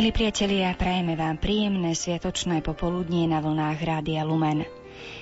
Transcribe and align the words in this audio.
Milí 0.00 0.16
priatelia, 0.16 0.72
prajeme 0.72 1.12
vám 1.12 1.36
príjemné 1.36 1.92
sviatočné 1.92 2.64
popoludnie 2.64 3.28
na 3.28 3.44
vlnách 3.44 3.84
Rádia 3.84 4.24
Lumen. 4.24 4.64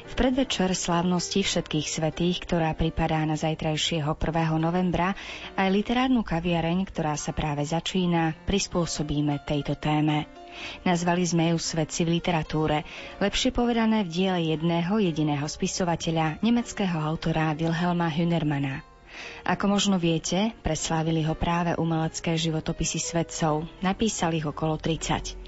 V 0.06 0.14
predvečer 0.14 0.70
slávnosti 0.70 1.42
všetkých 1.42 1.82
svetých, 1.90 2.46
ktorá 2.46 2.70
pripadá 2.78 3.26
na 3.26 3.34
zajtrajšieho 3.34 4.14
1. 4.14 4.54
novembra, 4.62 5.18
aj 5.58 5.74
literárnu 5.74 6.22
kaviareň, 6.22 6.86
ktorá 6.94 7.18
sa 7.18 7.34
práve 7.34 7.66
začína, 7.66 8.38
prispôsobíme 8.46 9.42
tejto 9.42 9.74
téme. 9.74 10.30
Nazvali 10.86 11.26
sme 11.26 11.50
ju 11.50 11.58
Svetci 11.58 12.06
v 12.06 12.22
literatúre, 12.22 12.86
lepšie 13.18 13.50
povedané 13.50 14.06
v 14.06 14.14
diele 14.14 14.40
jedného 14.54 14.94
jediného 15.02 15.50
spisovateľa, 15.50 16.38
nemeckého 16.38 17.02
autora 17.02 17.50
Wilhelma 17.58 18.06
Hünermana. 18.06 18.87
Ako 19.48 19.70
možno 19.70 19.96
viete, 19.96 20.52
preslávili 20.60 21.24
ho 21.24 21.32
práve 21.32 21.72
umelecké 21.78 22.36
životopisy 22.36 23.00
svetcov. 23.00 23.64
Napísali 23.80 24.42
ich 24.42 24.46
okolo 24.46 24.76
30. 24.76 25.38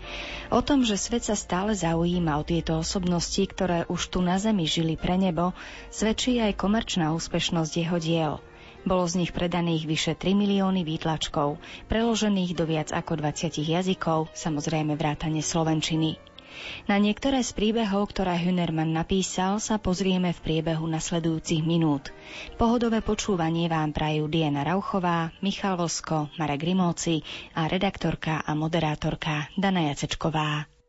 O 0.50 0.60
tom, 0.64 0.82
že 0.82 0.96
svet 0.96 1.26
sa 1.26 1.36
stále 1.36 1.76
zaujíma 1.76 2.40
o 2.40 2.46
tieto 2.46 2.80
osobnosti, 2.80 3.44
ktoré 3.44 3.86
už 3.86 4.10
tu 4.10 4.18
na 4.24 4.40
Zemi 4.40 4.64
žili 4.64 4.96
pre 4.96 5.20
nebo, 5.20 5.52
svedčí 5.92 6.40
aj 6.40 6.56
komerčná 6.56 7.12
úspešnosť 7.14 7.72
jeho 7.76 7.98
diel. 8.00 8.32
Bolo 8.80 9.04
z 9.04 9.20
nich 9.20 9.32
predaných 9.36 9.84
vyše 9.84 10.12
3 10.16 10.32
milióny 10.32 10.88
výtlačkov, 10.88 11.60
preložených 11.92 12.56
do 12.56 12.64
viac 12.64 12.88
ako 12.96 13.20
20 13.20 13.60
jazykov, 13.60 14.32
samozrejme 14.32 14.96
vrátane 14.96 15.44
slovenčiny. 15.44 16.29
Na 16.88 16.96
niektoré 16.98 17.44
z 17.44 17.52
príbehov, 17.52 18.10
ktoré 18.10 18.40
Hünerman 18.40 18.90
napísal, 18.90 19.60
sa 19.60 19.78
pozrieme 19.78 20.32
v 20.32 20.40
priebehu 20.40 20.88
nasledujúcich 20.88 21.62
minút. 21.62 22.10
Pohodové 22.56 23.04
počúvanie 23.04 23.68
vám 23.68 23.92
prajú 23.92 24.26
Diana 24.26 24.64
Rauchová, 24.64 25.30
Michal 25.44 25.76
Vosko, 25.76 26.32
Marek 26.40 26.64
Rimóci 26.64 27.20
a 27.52 27.68
redaktorka 27.68 28.42
a 28.42 28.52
moderátorka 28.56 29.52
Dana 29.54 29.92
Jacečková. 29.92 30.79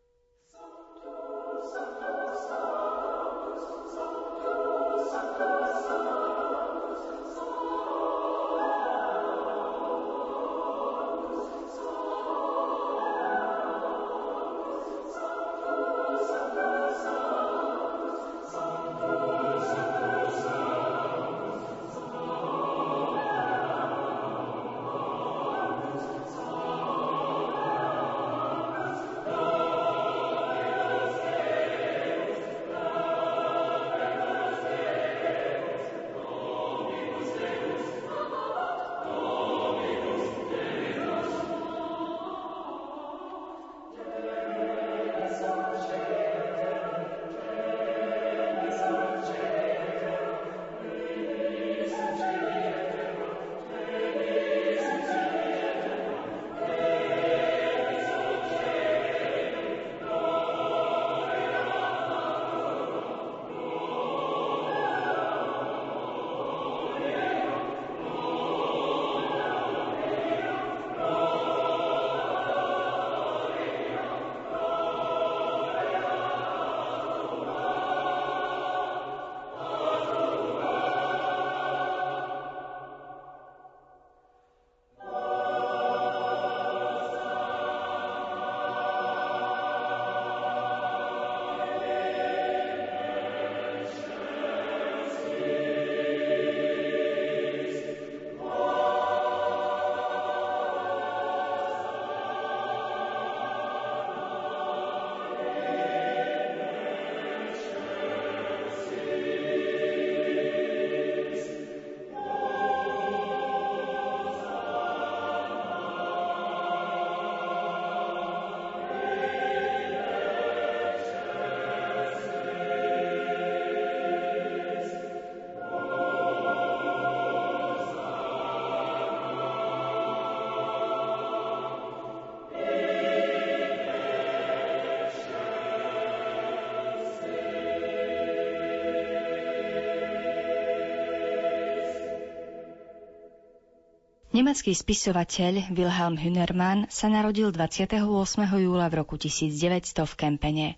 Nemecký 144.42 144.74
spisovateľ 144.74 145.70
Wilhelm 145.70 146.18
Hünermann 146.18 146.90
sa 146.90 147.06
narodil 147.14 147.54
28. 147.54 148.10
júla 148.42 148.90
v 148.90 149.06
roku 149.06 149.14
1900 149.14 150.02
v 150.02 150.14
Kempene. 150.18 150.70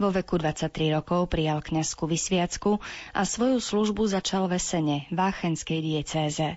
Vo 0.00 0.08
veku 0.08 0.40
23 0.40 0.72
rokov 0.96 1.28
prijal 1.28 1.60
kňazskú 1.60 2.08
vysviacku 2.08 2.80
a 3.12 3.28
svoju 3.28 3.60
službu 3.60 4.08
začal 4.08 4.48
v 4.48 4.56
Esene, 4.56 5.04
v 5.12 5.18
Aachenskej 5.20 5.84
diecéze. 5.84 6.56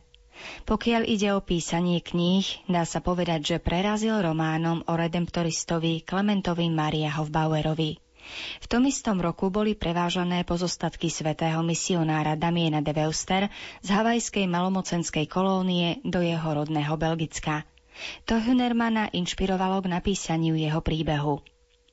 Pokiaľ 0.64 1.04
ide 1.12 1.36
o 1.36 1.44
písanie 1.44 2.00
kníh, 2.00 2.48
dá 2.72 2.88
sa 2.88 3.04
povedať, 3.04 3.44
že 3.44 3.58
prerazil 3.60 4.16
románom 4.16 4.88
o 4.88 4.94
redemptoristovi 4.96 6.08
Klementovi 6.08 6.72
Maria 6.72 7.12
Hofbauerovi. 7.12 8.07
V 8.60 8.66
tom 8.66 8.84
istom 8.90 9.22
roku 9.22 9.48
boli 9.48 9.78
prevážané 9.78 10.44
pozostatky 10.44 11.08
svätého 11.08 11.62
misionára 11.64 12.36
Damiena 12.36 12.84
de 12.84 12.92
Weuster 12.92 13.48
z 13.86 13.90
havajskej 13.94 14.50
malomocenskej 14.50 15.30
kolónie 15.30 16.02
do 16.02 16.20
jeho 16.20 16.50
rodného 16.52 16.94
Belgicka. 16.98 17.64
To 18.30 18.38
Hünermana 18.38 19.10
inšpirovalo 19.14 19.86
k 19.86 19.92
napísaniu 19.94 20.58
jeho 20.58 20.82
príbehu. 20.82 21.42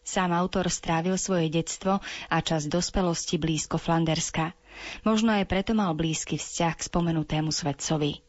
Sám 0.04 0.36
autor 0.36 0.68
strávil 0.68 1.16
svoje 1.16 1.48
detstvo 1.48 2.00
a 2.28 2.36
čas 2.44 2.68
dospelosti 2.68 3.40
blízko 3.40 3.80
Flanderska. 3.80 4.52
Možno 5.04 5.32
aj 5.32 5.48
preto 5.48 5.72
mal 5.72 5.96
blízky 5.96 6.36
vzťah 6.36 6.74
k 6.76 6.86
spomenutému 6.88 7.48
svetcovi. 7.48 8.23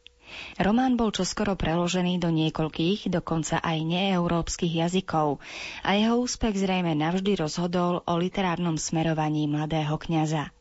Román 0.55 0.95
bol 0.95 1.11
čoskoro 1.11 1.53
preložený 1.59 2.19
do 2.19 2.31
niekoľkých, 2.31 3.11
dokonca 3.11 3.59
aj 3.59 3.77
neeurópskych 3.83 4.83
jazykov 4.85 5.43
a 5.85 5.95
jeho 5.95 6.19
úspech 6.21 6.55
zrejme 6.55 6.95
navždy 6.95 7.37
rozhodol 7.39 8.01
o 8.05 8.13
literárnom 8.15 8.79
smerovaní 8.79 9.45
mladého 9.45 9.95
kňaza. 9.95 10.55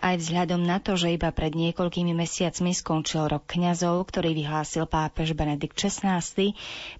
Aj 0.00 0.16
vzhľadom 0.16 0.64
na 0.64 0.82
to, 0.82 0.96
že 0.98 1.14
iba 1.14 1.30
pred 1.30 1.54
niekoľkými 1.54 2.16
mesiacmi 2.16 2.74
skončil 2.74 3.30
rok 3.30 3.46
kňazov, 3.46 4.02
ktorý 4.08 4.34
vyhlásil 4.34 4.88
pápež 4.88 5.36
Benedikt 5.36 5.78
XVI, 5.78 6.24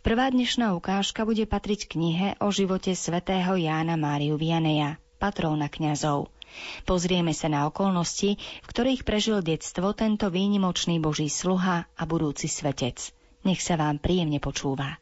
prvá 0.04 0.26
dnešná 0.30 0.76
ukážka 0.76 1.26
bude 1.26 1.48
patriť 1.48 1.90
knihe 1.90 2.38
o 2.38 2.52
živote 2.54 2.94
svätého 2.94 3.58
Jána 3.58 3.98
Máriu 3.98 4.38
Vianeja, 4.38 5.00
patróna 5.18 5.66
kňazov. 5.66 6.30
Pozrieme 6.88 7.34
sa 7.36 7.50
na 7.50 7.66
okolnosti, 7.66 8.36
v 8.38 8.66
ktorých 8.66 9.02
prežil 9.02 9.42
detstvo 9.44 9.92
tento 9.92 10.30
výnimočný 10.32 10.98
boží 11.02 11.28
sluha 11.28 11.86
a 11.90 12.02
budúci 12.08 12.46
svetec. 12.48 13.12
Nech 13.42 13.64
sa 13.64 13.80
vám 13.80 13.98
príjemne 13.98 14.38
počúva. 14.38 15.00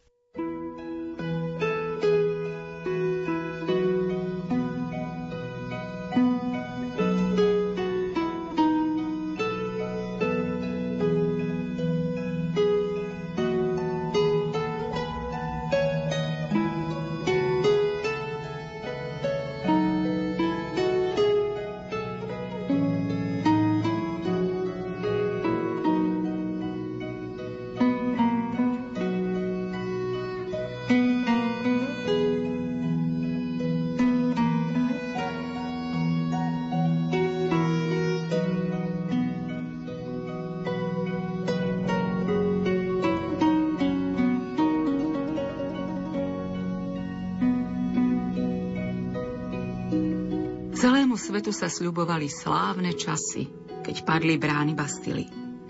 Svetu 51.18 51.50
sa 51.50 51.66
sľubovali 51.66 52.30
slávne 52.30 52.94
časy, 52.94 53.50
keď 53.82 54.06
padli 54.06 54.38
brány 54.38 54.72
Bastily. 54.72 55.26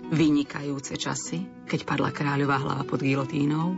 Vynikajúce 0.09 0.95
časy, 0.95 1.65
keď 1.65 1.89
padla 1.89 2.13
kráľová 2.13 2.61
hlava 2.61 2.85
pod 2.85 3.01
gilotínou. 3.01 3.73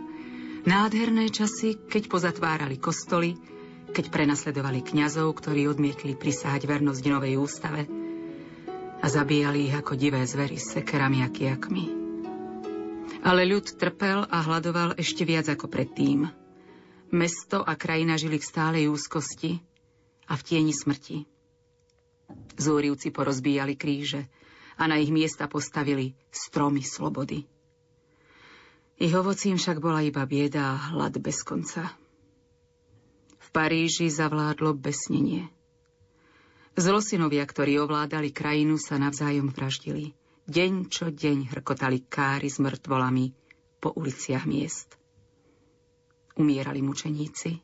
Nádherné 0.67 1.31
časy, 1.31 1.79
keď 1.87 2.11
pozatvárali 2.11 2.77
kostoly, 2.77 3.39
keď 3.91 4.11
prenasledovali 4.11 4.83
kňazov, 4.83 5.31
ktorí 5.33 5.65
odmietli 5.71 6.13
prisáhať 6.15 6.67
vernosť 6.67 7.03
novej 7.07 7.39
ústave 7.39 7.87
a 9.01 9.05
zabíjali 9.09 9.71
ich 9.71 9.75
ako 9.75 9.97
divé 9.97 10.21
zvery 10.27 10.61
s 10.61 10.77
sekerami 10.77 11.25
a 11.25 11.33
kiakmi. 11.33 11.85
Ale 13.25 13.47
ľud 13.49 13.79
trpel 13.79 14.29
a 14.29 14.37
hľadoval 14.43 14.99
ešte 15.01 15.25
viac 15.25 15.49
ako 15.49 15.67
predtým. 15.67 16.29
Mesto 17.11 17.59
a 17.59 17.75
krajina 17.75 18.15
žili 18.15 18.39
v 18.39 18.47
stálej 18.47 18.85
úzkosti, 18.87 19.59
a 20.31 20.33
v 20.39 20.41
tieni 20.47 20.71
smrti. 20.71 21.27
Zúrivci 22.59 23.09
porozbíjali 23.09 23.73
kríže 23.79 24.27
a 24.77 24.85
na 24.85 25.01
ich 25.01 25.09
miesta 25.09 25.49
postavili 25.49 26.13
stromy 26.29 26.85
slobody. 26.85 27.45
Ich 29.01 29.13
ovocím 29.17 29.57
však 29.57 29.81
bola 29.81 30.05
iba 30.05 30.21
bieda 30.29 30.77
a 30.77 30.81
hlad 30.93 31.17
bez 31.17 31.41
konca. 31.41 31.89
V 33.41 33.47
Paríži 33.49 34.13
zavládlo 34.13 34.77
besnenie. 34.77 35.49
Zlosinovia, 36.77 37.43
ktorí 37.43 37.81
ovládali 37.81 38.29
krajinu, 38.29 38.77
sa 38.77 39.01
navzájom 39.01 39.49
vraždili. 39.49 40.13
Deň 40.45 40.93
čo 40.93 41.09
deň 41.09 41.49
hrkotali 41.49 42.05
káry 42.05 42.47
s 42.47 42.61
mŕtvolami 42.61 43.33
po 43.81 43.89
uliciach 43.97 44.45
miest. 44.45 44.93
Umierali 46.37 46.85
mučeníci, 46.85 47.57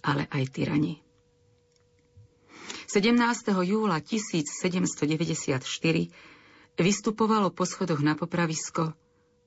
ale 0.00 0.24
aj 0.32 0.44
tyrani. 0.48 1.03
17. 2.94 3.50
júla 3.66 3.98
1794 3.98 5.58
vystupovalo 6.78 7.50
po 7.50 7.66
schodoch 7.66 7.98
na 7.98 8.14
popravisko 8.14 8.94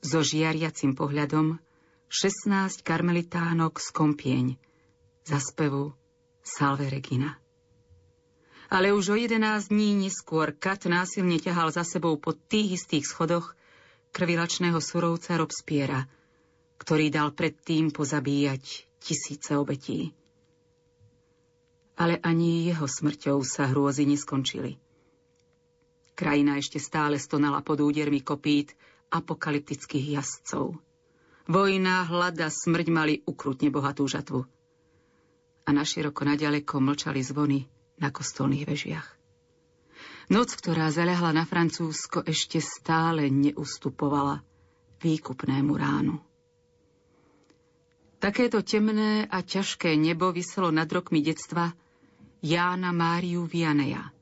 so 0.03 0.19
žiariacim 0.19 0.91
pohľadom 0.91 1.55
16 2.11 2.83
karmelitánok 2.83 3.79
z 3.79 3.87
Kompieň 3.95 4.45
za 5.23 5.39
spevu 5.39 5.95
Salve 6.43 6.91
Regina. 6.91 7.39
Ale 8.67 8.91
už 8.91 9.15
o 9.15 9.15
11 9.15 9.39
dní 9.71 9.95
neskôr 9.95 10.51
Kat 10.51 10.83
násilne 10.83 11.39
ťahal 11.39 11.71
za 11.71 11.87
sebou 11.87 12.19
po 12.19 12.35
tých 12.35 12.83
istých 12.83 13.07
schodoch 13.07 13.55
krvilačného 14.11 14.83
surovca 14.83 15.39
Robspiera, 15.39 16.03
ktorý 16.83 17.15
dal 17.15 17.31
predtým 17.31 17.95
pozabíjať 17.95 18.91
tisíce 18.99 19.55
obetí 19.55 20.11
ale 21.97 22.21
ani 22.21 22.69
jeho 22.69 22.85
smrťou 22.85 23.41
sa 23.41 23.67
hrôzy 23.73 24.05
neskončili. 24.05 24.77
Krajina 26.13 26.57
ešte 26.61 26.77
stále 26.77 27.17
stonala 27.17 27.65
pod 27.65 27.81
údermi 27.81 28.21
kopít 28.21 28.77
apokalyptických 29.09 30.17
jazdcov. 30.17 30.77
Vojna, 31.49 32.05
hlada, 32.05 32.53
smrť 32.53 32.87
mali 32.93 33.13
ukrutne 33.25 33.73
bohatú 33.73 34.05
žatvu. 34.05 34.45
A 35.67 35.69
naširoko 35.73 36.25
naďaleko 36.25 36.79
mlčali 36.79 37.21
zvony 37.21 37.65
na 37.97 38.13
kostolných 38.13 38.65
vežiach. 38.67 39.07
Noc, 40.27 40.53
ktorá 40.59 40.91
zaľahla 40.91 41.31
na 41.31 41.45
Francúzsko, 41.47 42.19
ešte 42.27 42.59
stále 42.59 43.31
neustupovala 43.31 44.43
výkupnému 44.99 45.71
ránu. 45.71 46.19
Takéto 48.17 48.65
temné 48.65 49.29
a 49.29 49.39
ťažké 49.45 49.93
nebo 49.95 50.33
vyselo 50.33 50.73
nad 50.73 50.89
rokmi 50.89 51.21
detstva 51.21 51.71
Jána 52.37 52.93
Máriu 52.93 53.49
Vianeja. 53.49 54.13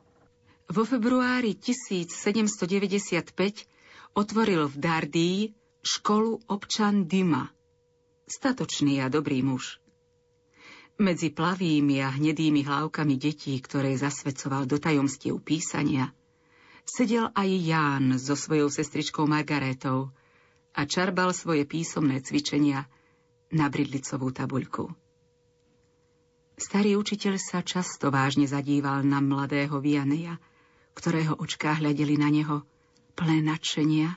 Vo 0.71 0.87
februári 0.87 1.59
1795 1.59 3.27
otvoril 4.15 4.71
v 4.71 4.75
Dardii 4.79 5.37
školu 5.83 6.47
občan 6.47 7.11
Dima. 7.11 7.51
Statočný 8.23 9.03
a 9.03 9.11
dobrý 9.11 9.43
muž. 9.43 9.83
Medzi 10.95 11.27
plavými 11.35 11.99
a 11.99 12.09
hnedými 12.15 12.63
hlávkami 12.63 13.19
detí, 13.19 13.59
ktoré 13.59 13.99
zasvedcoval 13.99 14.63
do 14.63 14.79
tajomstiev 14.79 15.43
písania, 15.43 16.15
sedel 16.87 17.35
aj 17.35 17.49
Ján 17.51 18.15
so 18.15 18.39
svojou 18.39 18.71
sestričkou 18.71 19.27
Margaretou 19.27 20.15
a 20.71 20.81
čarbal 20.87 21.35
svoje 21.35 21.67
písomné 21.67 22.23
cvičenia 22.23 22.87
na 23.51 23.67
bridlicovú 23.67 24.31
tabuľku. 24.31 25.04
Starý 26.55 26.95
učiteľ 26.95 27.35
sa 27.35 27.59
často 27.59 28.07
vážne 28.07 28.47
zadíval 28.47 29.03
na 29.03 29.19
mladého 29.19 29.75
Vianeja, 29.83 30.39
ktorého 30.95 31.35
očká 31.35 31.75
hľadeli 31.75 32.15
na 32.15 32.31
neho 32.31 32.63
plné 33.19 33.43
nadšenia 33.43 34.15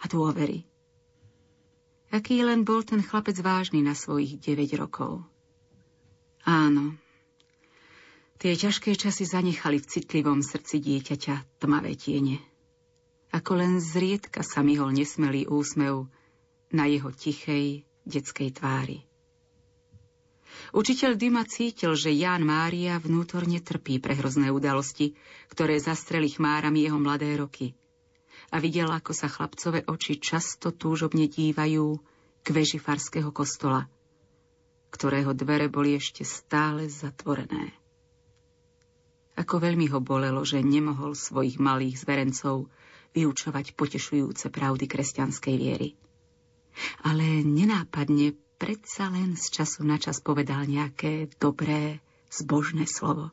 a 0.00 0.04
dôvery. 0.08 0.64
Aký 2.08 2.40
len 2.40 2.64
bol 2.64 2.80
ten 2.88 3.04
chlapec 3.04 3.36
vážny 3.36 3.84
na 3.84 3.92
svojich 3.92 4.40
9 4.40 4.80
rokov. 4.80 5.28
Áno, 6.48 6.96
tie 8.40 8.56
ťažké 8.56 8.96
časy 8.96 9.28
zanechali 9.28 9.76
v 9.80 9.88
citlivom 9.88 10.40
srdci 10.40 10.80
dieťaťa 10.80 11.60
tmavé 11.60 11.96
tiene. 12.00 12.40
Ako 13.28 13.60
len 13.60 13.76
zriedka 13.76 14.40
sa 14.40 14.64
myhol 14.64 14.94
nesmelý 14.94 15.44
úsmev 15.50 16.08
na 16.72 16.88
jeho 16.88 17.12
tichej 17.12 17.84
detskej 18.08 18.56
tvári. 18.56 19.04
Učiteľ 20.74 21.14
Dima 21.14 21.46
cítil, 21.46 21.94
že 21.94 22.10
Ján 22.14 22.42
Mária 22.42 22.98
vnútorne 22.98 23.62
trpí 23.62 24.02
pre 24.02 24.18
hrozné 24.18 24.50
udalosti, 24.50 25.14
ktoré 25.50 25.78
zastreli 25.78 26.30
chmárami 26.30 26.86
jeho 26.86 26.98
mladé 26.98 27.34
roky. 27.38 27.74
A 28.50 28.58
videl, 28.58 28.90
ako 28.90 29.10
sa 29.14 29.30
chlapcové 29.30 29.86
oči 29.86 30.18
často 30.18 30.74
túžobne 30.74 31.26
dívajú 31.30 31.98
k 32.44 32.46
veži 32.52 32.78
farského 32.78 33.32
kostola, 33.32 33.88
ktorého 34.92 35.34
dvere 35.34 35.66
boli 35.66 35.96
ešte 35.98 36.22
stále 36.22 36.86
zatvorené. 36.86 37.74
Ako 39.34 39.58
veľmi 39.58 39.90
ho 39.90 39.98
bolelo, 39.98 40.46
že 40.46 40.62
nemohol 40.62 41.18
svojich 41.18 41.58
malých 41.58 41.98
zverencov 41.98 42.70
vyučovať 43.14 43.74
potešujúce 43.74 44.50
pravdy 44.50 44.86
kresťanskej 44.86 45.56
viery. 45.58 45.98
Ale 47.06 47.42
nenápadne 47.42 48.34
predsa 48.56 49.10
len 49.10 49.34
z 49.38 49.50
času 49.60 49.82
na 49.84 49.98
čas 49.98 50.22
povedal 50.22 50.64
nejaké 50.68 51.30
dobré, 51.38 52.00
zbožné 52.34 52.90
slovo, 52.90 53.30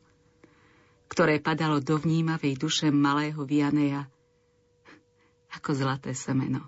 ktoré 1.10 1.42
padalo 1.42 1.82
do 1.82 1.98
vnímavej 1.98 2.54
duše 2.54 2.88
malého 2.94 3.42
Vianeja 3.42 4.06
ako 5.52 5.70
zlaté 5.76 6.16
semeno. 6.16 6.64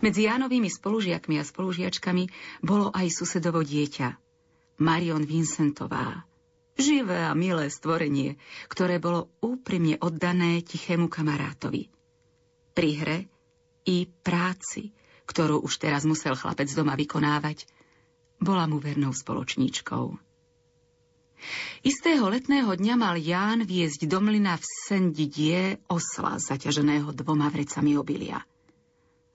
Medzi 0.00 0.24
Jánovými 0.24 0.72
spolužiakmi 0.72 1.36
a 1.36 1.44
spolužiačkami 1.44 2.24
bolo 2.64 2.88
aj 2.88 3.12
susedovo 3.12 3.60
dieťa, 3.60 4.16
Marion 4.80 5.28
Vincentová, 5.28 6.24
živé 6.74 7.28
a 7.28 7.36
milé 7.36 7.68
stvorenie, 7.68 8.40
ktoré 8.66 8.96
bolo 8.98 9.30
úprimne 9.44 10.00
oddané 10.00 10.64
tichému 10.64 11.06
kamarátovi. 11.12 11.92
Pri 12.74 12.90
hre 12.98 13.18
i 13.86 14.08
práci, 14.08 14.90
ktorú 15.24 15.64
už 15.64 15.80
teraz 15.80 16.04
musel 16.04 16.36
chlapec 16.36 16.68
doma 16.72 16.94
vykonávať, 16.94 17.68
bola 18.40 18.68
mu 18.68 18.82
vernou 18.82 19.12
spoločníčkou. 19.12 20.16
Istého 21.84 22.24
letného 22.32 22.72
dňa 22.72 22.94
mal 22.96 23.20
Ján 23.20 23.68
viesť 23.68 24.08
do 24.08 24.18
mlyna 24.24 24.56
v 24.56 24.64
Sendidie 24.64 25.60
osla 25.92 26.40
zaťaženého 26.40 27.12
dvoma 27.12 27.52
vrecami 27.52 28.00
obilia. 28.00 28.40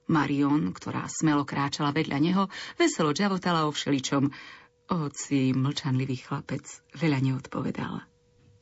Marion, 0.10 0.74
ktorá 0.74 1.06
smelo 1.06 1.46
kráčala 1.46 1.94
vedľa 1.94 2.18
neho, 2.18 2.44
veselo 2.82 3.14
džavotala 3.14 3.70
o 3.70 3.72
všeličom, 3.72 4.34
hoci 4.90 5.54
mlčanlivý 5.54 6.18
chlapec 6.26 6.66
veľa 6.98 7.22
neodpovedal. 7.22 8.02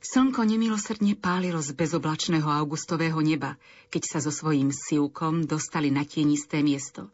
Slnko 0.03 0.43
nemilosrdne 0.43 1.15
pálilo 1.15 1.63
z 1.63 1.71
bezoblačného 1.71 2.45
augustového 2.45 3.17
neba, 3.23 3.55
keď 3.87 4.03
sa 4.03 4.19
so 4.19 4.29
svojím 4.29 4.75
sivkom 4.75 5.47
dostali 5.47 5.87
na 5.87 6.03
tienisté 6.03 6.59
miesto. 6.59 7.07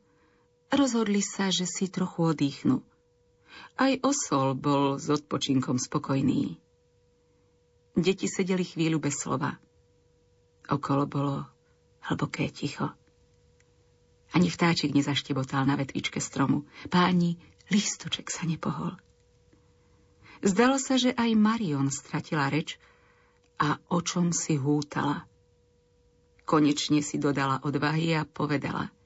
Rozhodli 0.73 1.21
sa, 1.21 1.53
že 1.53 1.69
si 1.69 1.85
trochu 1.85 2.33
oddychnú. 2.33 2.81
Aj 3.77 3.93
osol 4.01 4.57
bol 4.57 4.97
s 4.97 5.05
odpočinkom 5.05 5.77
spokojný. 5.77 6.57
Deti 7.93 8.25
sedeli 8.25 8.65
chvíľu 8.65 8.97
bez 8.97 9.21
slova. 9.21 9.61
Okolo 10.65 11.05
bolo 11.05 11.45
hlboké 12.09 12.49
ticho. 12.49 12.89
Ani 14.33 14.49
vtáčik 14.49 14.97
nezaštebotal 14.97 15.61
na 15.69 15.77
vetvičke 15.77 16.17
stromu. 16.17 16.65
Páni, 16.89 17.37
listoček 17.69 18.33
sa 18.33 18.49
nepohol. 18.49 18.97
Zdalo 20.41 20.81
sa, 20.81 20.97
že 20.97 21.13
aj 21.13 21.37
Marion 21.37 21.93
stratila 21.93 22.49
reč 22.49 22.81
a 23.61 23.77
o 23.93 24.01
čom 24.01 24.33
si 24.33 24.57
hútala. 24.57 25.29
Konečne 26.49 27.05
si 27.05 27.21
dodala 27.21 27.61
odvahy 27.61 28.17
a 28.17 28.25
povedala– 28.25 28.89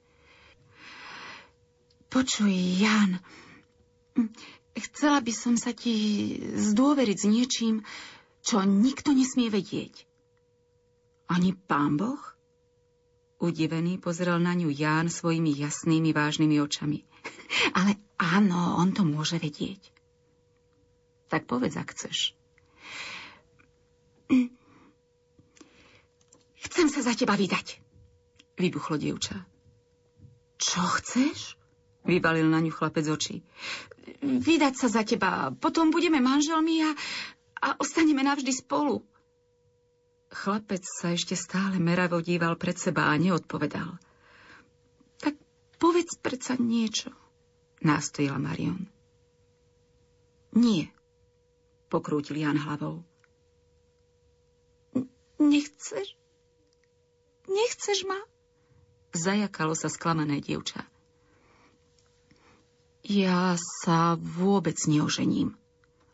Počuj, 2.18 2.50
Jan, 2.82 3.22
chcela 4.74 5.22
by 5.22 5.30
som 5.30 5.54
sa 5.54 5.70
ti 5.70 6.34
zdôveriť 6.50 7.14
s 7.14 7.26
niečím, 7.30 7.86
čo 8.42 8.58
nikto 8.66 9.14
nesmie 9.14 9.46
vedieť. 9.46 10.02
Ani 11.30 11.54
pán 11.54 11.94
Boh? 11.94 12.18
Udivený 13.38 14.02
pozrel 14.02 14.42
na 14.42 14.50
ňu 14.58 14.66
Ján 14.66 15.14
svojimi 15.14 15.62
jasnými, 15.62 16.10
vážnymi 16.10 16.58
očami. 16.58 17.06
Ale 17.78 17.94
áno, 18.18 18.82
on 18.82 18.90
to 18.90 19.06
môže 19.06 19.38
vedieť. 19.38 19.78
Tak 21.30 21.46
povedz, 21.46 21.78
ak 21.78 21.94
chceš. 21.94 22.34
Chcem 26.66 26.90
sa 26.90 27.00
za 27.06 27.14
teba 27.14 27.38
vydať, 27.38 27.78
vybuchlo 28.58 28.98
dievča. 28.98 29.38
Čo 30.58 30.82
chceš? 30.98 31.54
Vybalil 32.06 32.46
na 32.46 32.62
ňu 32.62 32.70
chlapec 32.70 33.06
oči. 33.08 33.42
Vydať 34.22 34.74
sa 34.74 34.88
za 34.90 35.02
teba, 35.02 35.50
potom 35.54 35.90
budeme 35.90 36.22
manželmi 36.22 36.82
a, 36.82 36.90
a 37.62 37.68
ostaneme 37.78 38.22
navždy 38.22 38.52
spolu. 38.54 39.02
Chlapec 40.28 40.84
sa 40.84 41.16
ešte 41.16 41.32
stále 41.32 41.80
meravo 41.80 42.20
díval 42.20 42.60
pred 42.60 42.76
seba 42.76 43.08
a 43.08 43.16
neodpovedal. 43.16 43.96
Tak 45.18 45.34
povedz 45.80 46.20
predsa 46.20 46.60
niečo, 46.60 47.12
nástojila 47.80 48.36
Marion. 48.36 48.88
Nie, 50.52 50.92
pokrútil 51.88 52.44
Jan 52.44 52.60
hlavou. 52.60 53.04
Nechceš? 55.38 56.18
Nechceš 57.48 58.04
ma? 58.04 58.20
Zajakalo 59.16 59.72
sa 59.72 59.88
sklamané 59.88 60.44
dievča. 60.44 60.84
Ja 63.06 63.54
sa 63.54 64.18
vôbec 64.18 64.76
neožením, 64.86 65.54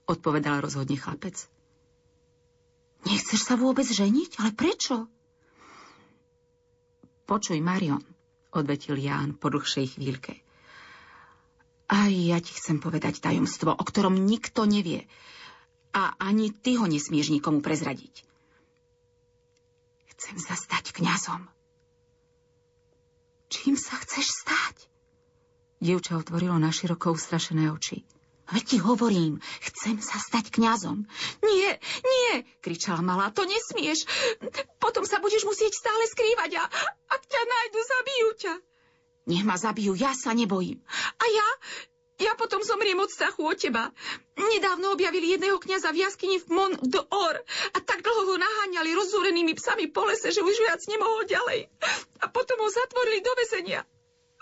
odpovedal 0.04 0.60
rozhodne 0.60 1.00
chlapec. 1.00 1.48
Nechceš 3.04 3.40
sa 3.40 3.54
vôbec 3.56 3.84
ženiť? 3.84 4.40
Ale 4.40 4.50
prečo? 4.56 5.08
Počuj, 7.24 7.60
Marion, 7.60 8.04
odvetil 8.52 9.00
Ján 9.00 9.36
po 9.36 9.48
dlhšej 9.48 9.96
chvíľke. 9.96 10.44
Aj 11.88 12.08
ja 12.12 12.40
ti 12.40 12.52
chcem 12.56 12.80
povedať 12.80 13.20
tajomstvo, 13.20 13.72
o 13.72 13.84
ktorom 13.84 14.16
nikto 14.16 14.64
nevie. 14.64 15.04
A 15.92 16.16
ani 16.16 16.52
ty 16.52 16.80
ho 16.80 16.88
nesmieš 16.88 17.32
nikomu 17.32 17.60
prezradiť. 17.60 18.24
Chcem 20.16 20.36
sa 20.40 20.56
stať 20.56 20.96
kňazom. 20.96 21.44
Čím 23.52 23.76
sa 23.76 24.00
chceš 24.00 24.32
stať? 24.32 24.88
Dievča 25.84 26.16
otvorilo 26.16 26.56
na 26.56 26.72
široko 26.72 27.12
ustrašené 27.12 27.68
oči. 27.68 28.08
Veď 28.48 28.64
ti 28.64 28.78
hovorím, 28.80 29.36
chcem 29.60 30.00
sa 30.00 30.16
stať 30.16 30.48
kňazom. 30.48 31.04
Nie, 31.44 31.76
nie, 32.00 32.44
kričala 32.64 33.04
malá, 33.04 33.28
to 33.28 33.44
nesmieš. 33.44 34.08
Potom 34.80 35.04
sa 35.04 35.20
budeš 35.20 35.44
musieť 35.44 35.76
stále 35.76 36.08
skrývať 36.08 36.56
a 36.56 36.64
ak 37.08 37.22
ťa 37.28 37.42
nájdu, 37.44 37.78
zabijú 37.84 38.28
ťa. 38.40 38.54
Nech 39.28 39.44
ma 39.44 39.60
zabijú, 39.60 39.92
ja 39.92 40.16
sa 40.16 40.32
nebojím. 40.32 40.80
A 41.20 41.24
ja, 41.28 41.48
ja 42.20 42.32
potom 42.36 42.64
zomriem 42.64 42.96
od 43.00 43.12
strachu 43.12 43.44
od 43.44 43.60
teba. 43.60 43.92
Nedávno 44.40 44.96
objavili 44.96 45.36
jedného 45.36 45.60
kňaza 45.60 45.92
v 45.92 46.00
jaskyni 46.00 46.40
v 46.40 46.48
Mont 46.48 46.80
d'Or 46.80 47.36
a 47.72 47.78
tak 47.84 48.00
dlho 48.00 48.22
ho 48.28 48.36
naháňali 48.40 48.88
rozzúrenými 48.92 49.52
psami 49.56 49.92
po 49.92 50.08
lese, 50.08 50.32
že 50.32 50.40
už 50.40 50.56
viac 50.64 50.80
nemohol 50.88 51.28
ďalej. 51.28 51.68
A 52.24 52.28
potom 52.32 52.56
ho 52.56 52.68
zatvorili 52.72 53.20
do 53.20 53.32
väzenia. 53.36 53.84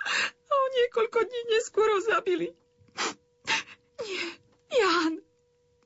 A 0.02 0.52
o 0.52 0.66
niekoľko 0.76 1.18
dní 1.22 1.42
neskôr 1.54 1.86
ho 1.86 2.00
zabili. 2.02 2.50
Nie, 4.02 4.26
Ján, 4.72 5.20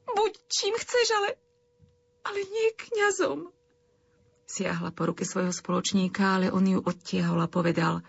buď 0.08 0.32
čím 0.48 0.74
chceš, 0.78 1.06
ale, 1.12 1.30
ale 2.24 2.40
nie 2.46 2.68
kňazom. 2.72 3.50
Siahla 4.46 4.94
po 4.94 5.10
ruke 5.10 5.26
svojho 5.26 5.50
spoločníka, 5.50 6.38
ale 6.38 6.54
on 6.54 6.64
ju 6.64 6.78
odtiahol 6.78 7.42
a 7.42 7.50
povedal, 7.50 8.06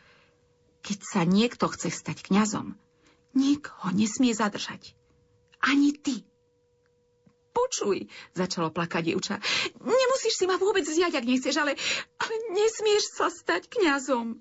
keď 0.85 0.99
sa 1.01 1.21
niekto 1.25 1.65
chce 1.67 1.89
stať 1.89 2.23
kňazom, 2.29 2.77
nik 3.33 3.67
ho 3.83 3.89
nesmie 3.91 4.31
zadržať. 4.31 4.93
Ani 5.59 5.91
ty. 5.97 6.23
Počuj, 7.57 8.05
začalo 8.37 8.69
plakať 8.69 9.11
dievča. 9.11 9.41
Nemusíš 9.81 10.37
si 10.37 10.45
ma 10.45 10.61
vôbec 10.61 10.85
vziať, 10.85 11.17
ak 11.17 11.25
nechceš, 11.25 11.57
ale, 11.57 11.73
ale 12.21 12.35
nesmieš 12.53 13.17
sa 13.17 13.33
stať 13.33 13.65
kňazom. 13.67 14.37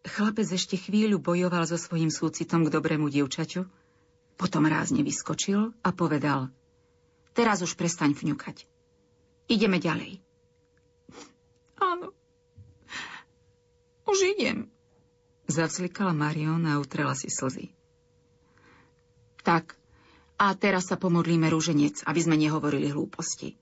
Chlapec 0.00 0.48
ešte 0.48 0.80
chvíľu 0.80 1.20
bojoval 1.20 1.68
so 1.68 1.76
svojím 1.76 2.08
súcitom 2.08 2.64
k 2.64 2.72
dobrému 2.72 3.12
dievčaťu, 3.12 3.68
potom 4.40 4.64
rázne 4.64 5.04
vyskočil 5.04 5.76
a 5.84 5.88
povedal 5.92 6.48
Teraz 7.36 7.62
už 7.62 7.78
prestaň 7.78 8.16
vňukať. 8.16 8.66
Ideme 9.46 9.78
ďalej. 9.78 10.18
Áno. 11.90 12.10
Už 14.08 14.18
idem. 14.34 14.66
Zavzlikala 15.46 16.16
Marion 16.16 16.64
a 16.66 16.80
utrela 16.80 17.14
si 17.14 17.28
slzy. 17.30 17.70
Tak, 19.44 19.76
a 20.40 20.56
teraz 20.56 20.88
sa 20.88 20.96
pomodlíme 20.96 21.52
rúženec, 21.52 22.00
aby 22.08 22.20
sme 22.22 22.40
nehovorili 22.40 22.88
hlúposti. 22.88 23.60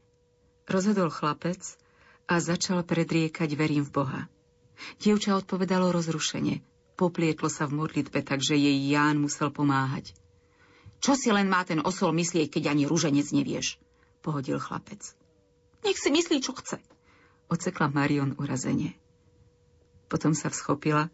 Rozhodol 0.69 1.11
chlapec 1.11 1.59
a 2.29 2.39
začal 2.39 2.85
predriekať 2.85 3.51
verím 3.57 3.83
v 3.89 3.95
Boha. 3.95 4.21
Dievča 5.03 5.39
odpovedalo 5.39 5.91
rozrušene. 5.91 6.63
Poplietlo 6.99 7.47
sa 7.47 7.71
v 7.71 7.79
modlitbe, 7.79 8.27
takže 8.27 8.59
jej 8.59 8.79
Ján 8.91 9.23
musel 9.23 9.55
pomáhať. 9.55 10.15
Čo 10.99 11.15
si 11.15 11.31
len 11.31 11.47
má 11.47 11.63
ten 11.63 11.79
osol 11.79 12.11
myslieť, 12.11 12.59
keď 12.59 12.75
ani 12.75 12.91
rúženec 12.91 13.31
nevieš? 13.31 13.79
Pohodil 14.19 14.59
chlapec. 14.59 14.99
Nech 15.87 15.99
si 15.99 16.11
myslí, 16.11 16.43
čo 16.43 16.59
chce. 16.59 16.83
Ocekla 17.47 17.87
Marion 17.95 18.35
urazenie. 18.35 18.99
Potom 20.11 20.35
sa 20.35 20.51
vschopila 20.51 21.07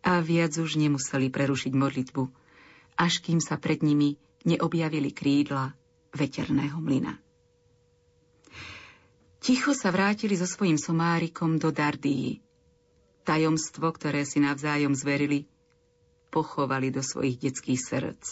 a 0.00 0.12
viac 0.24 0.56
už 0.56 0.80
nemuseli 0.80 1.28
prerušiť 1.28 1.72
modlitbu, 1.74 2.22
až 2.96 3.20
kým 3.20 3.44
sa 3.44 3.60
pred 3.60 3.84
nimi 3.84 4.16
neobjavili 4.48 5.12
krídla 5.12 5.74
veterného 6.16 6.80
mlyna. 6.80 7.18
Ticho 9.38 9.76
sa 9.76 9.92
vrátili 9.94 10.34
so 10.34 10.48
svojím 10.48 10.80
somárikom 10.80 11.60
do 11.60 11.70
Dardii. 11.70 12.47
Tajomstvo, 13.28 13.92
ktoré 13.92 14.24
si 14.24 14.40
navzájom 14.40 14.96
zverili, 14.96 15.44
pochovali 16.32 16.88
do 16.88 17.04
svojich 17.04 17.36
detských 17.36 17.76
srdc. 17.76 18.24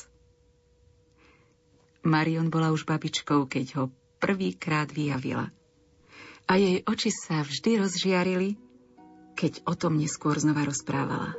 Marion 2.08 2.48
bola 2.48 2.72
už 2.72 2.88
babičkou, 2.88 3.44
keď 3.44 3.66
ho 3.76 3.84
prvýkrát 4.16 4.88
vyjavila. 4.88 5.52
A 6.48 6.52
jej 6.56 6.80
oči 6.88 7.12
sa 7.12 7.44
vždy 7.44 7.82
rozžiarili, 7.82 8.56
keď 9.36 9.68
o 9.68 9.76
tom 9.76 10.00
neskôr 10.00 10.38
znova 10.40 10.64
rozprávala. 10.64 11.36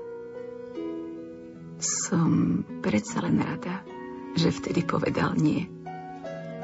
Som 1.81 2.61
predsa 2.85 3.25
len 3.25 3.41
rada, 3.41 3.81
že 4.37 4.53
vtedy 4.53 4.85
povedal 4.85 5.33
nie. 5.33 5.65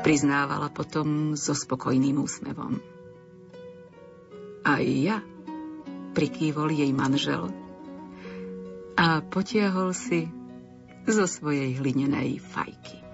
Priznávala 0.05 0.69
potom 0.69 1.33
so 1.33 1.57
spokojným 1.57 2.21
úsmevom. 2.21 2.77
Aj 4.67 4.83
ja, 4.83 5.23
prikývol 6.13 6.72
jej 6.72 6.93
manžel 6.93 7.50
a 8.93 9.20
potiahol 9.25 9.91
si 9.91 10.29
zo 11.10 11.25
svojej 11.27 11.75
hlinenej 11.82 12.39
fajky. 12.39 13.12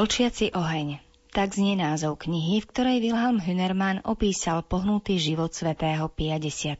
Vlčiaci 0.00 0.56
oheň. 0.56 0.96
Tak 1.28 1.60
znie 1.60 1.76
názov 1.76 2.24
knihy, 2.24 2.64
v 2.64 2.70
ktorej 2.72 3.04
Wilhelm 3.04 3.36
Hünermann 3.36 4.00
opísal 4.08 4.64
pohnutý 4.64 5.20
život 5.20 5.52
svätého 5.52 6.08
Pia 6.08 6.40
X. 6.40 6.72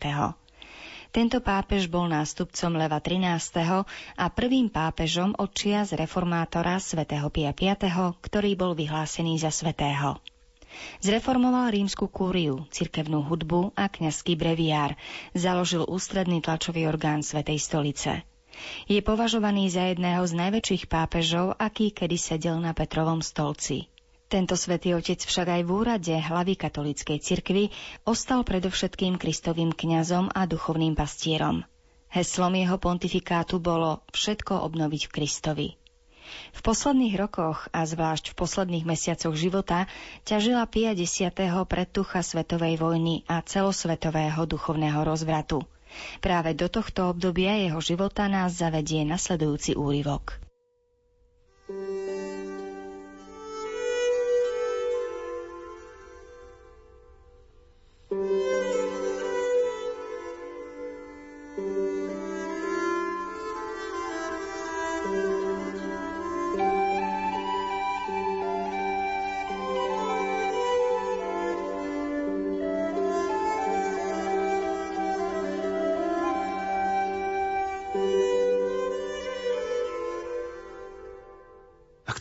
Tento 1.13 1.45
pápež 1.45 1.93
bol 1.93 2.09
nástupcom 2.09 2.81
Leva 2.81 2.97
XIII. 2.97 3.85
a 4.17 4.25
prvým 4.33 4.73
pápežom 4.73 5.37
od 5.37 5.53
čias 5.53 5.93
reformátora 5.93 6.81
svätého 6.81 7.29
Pia 7.29 7.53
V., 7.53 7.93
ktorý 8.25 8.57
bol 8.57 8.73
vyhlásený 8.73 9.37
za 9.37 9.53
svätého. 9.53 10.17
Zreformoval 11.05 11.77
rímsku 11.77 12.09
kúriu, 12.09 12.65
cirkevnú 12.73 13.21
hudbu 13.21 13.77
a 13.77 13.93
kňazský 13.93 14.33
breviár, 14.33 14.97
založil 15.37 15.85
ústredný 15.85 16.41
tlačový 16.41 16.89
orgán 16.89 17.21
Svetej 17.21 17.61
stolice– 17.61 18.25
je 18.91 19.01
považovaný 19.01 19.71
za 19.71 19.91
jedného 19.91 20.23
z 20.27 20.33
najväčších 20.37 20.85
pápežov, 20.91 21.57
aký 21.57 21.95
kedy 21.95 22.17
sedel 22.19 22.59
na 22.59 22.75
Petrovom 22.77 23.25
stolci. 23.25 23.91
Tento 24.31 24.55
svätý 24.55 24.95
otec 24.95 25.19
však 25.19 25.59
aj 25.59 25.63
v 25.67 25.71
úrade 25.75 26.15
hlavy 26.15 26.55
katolíckej 26.55 27.19
cirkvy 27.19 27.75
ostal 28.07 28.47
predovšetkým 28.47 29.19
kristovým 29.19 29.75
kňazom 29.75 30.31
a 30.31 30.47
duchovným 30.47 30.95
pastierom. 30.95 31.67
Heslom 32.15 32.55
jeho 32.55 32.79
pontifikátu 32.79 33.59
bolo 33.59 34.07
všetko 34.15 34.63
obnoviť 34.71 35.03
v 35.07 35.15
Kristovi. 35.15 35.69
V 36.55 36.61
posledných 36.63 37.19
rokoch 37.19 37.67
a 37.75 37.83
zvlášť 37.83 38.31
v 38.31 38.39
posledných 38.39 38.87
mesiacoch 38.87 39.35
života 39.35 39.91
ťažila 40.23 40.63
Pia 40.71 40.95
X. 40.95 41.27
predtucha 41.67 42.23
svetovej 42.23 42.79
vojny 42.79 43.27
a 43.27 43.43
celosvetového 43.43 44.47
duchovného 44.47 45.03
rozvratu– 45.03 45.67
Práve 46.19 46.57
do 46.57 46.69
tohto 46.69 47.13
obdobia 47.13 47.57
jeho 47.57 47.81
života 47.81 48.27
nás 48.27 48.59
zavedie 48.59 49.05
nasledujúci 49.07 49.77
úryvok. 49.77 50.50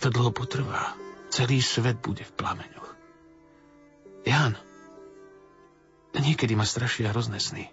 To 0.10 0.18
dlho 0.18 0.34
potrvá, 0.34 0.98
celý 1.30 1.62
svet 1.62 2.02
bude 2.02 2.26
v 2.26 2.34
plameňoch. 2.34 2.90
Jan, 4.26 4.58
niekedy 6.18 6.58
ma 6.58 6.66
strašia 6.66 7.14
hrozné 7.14 7.38
sny. 7.38 7.70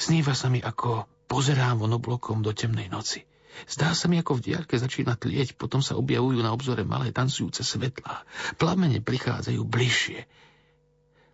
Sníva 0.00 0.32
sa 0.32 0.48
mi, 0.48 0.64
ako 0.64 1.04
pozerám 1.28 1.84
von 1.84 1.92
oblokom 1.92 2.40
do 2.40 2.56
temnej 2.56 2.88
noci. 2.88 3.20
Zdá 3.68 3.92
sa 3.92 4.08
mi, 4.08 4.16
ako 4.16 4.40
v 4.40 4.44
diaľke 4.48 4.80
začína 4.80 5.20
tlieť, 5.20 5.60
potom 5.60 5.84
sa 5.84 6.00
objavujú 6.00 6.40
na 6.40 6.56
obzore 6.56 6.88
malé 6.88 7.12
tancujúce 7.12 7.60
svetlá. 7.60 8.24
Plamene 8.56 9.04
prichádzajú 9.04 9.60
bližšie. 9.60 10.24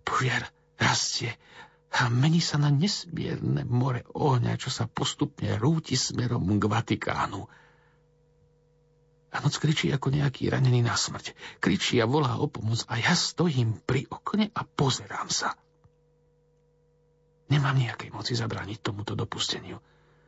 Požiar 0.02 0.50
rastie 0.82 1.30
a 1.94 2.10
mení 2.10 2.42
sa 2.42 2.58
na 2.58 2.74
nesmierne 2.74 3.62
more 3.62 4.02
ohňa, 4.10 4.58
čo 4.58 4.66
sa 4.66 4.90
postupne 4.90 5.54
rúti 5.62 5.94
smerom 5.94 6.58
k 6.58 6.64
Vatikánu. 6.66 7.46
A 9.34 9.42
noc 9.42 9.58
kričí 9.58 9.90
ako 9.90 10.14
nejaký 10.14 10.46
ranený 10.46 10.86
na 10.86 10.94
smrť. 10.94 11.34
Kričí 11.58 11.98
a 11.98 12.06
volá 12.06 12.38
o 12.38 12.46
pomoc 12.46 12.86
a 12.86 13.02
ja 13.02 13.18
stojím 13.18 13.82
pri 13.82 14.06
okne 14.06 14.54
a 14.54 14.62
pozerám 14.62 15.26
sa. 15.26 15.58
Nemám 17.50 17.74
nejakej 17.74 18.14
moci 18.14 18.38
zabrániť 18.38 18.78
tomuto 18.80 19.18
dopusteniu. 19.18 19.82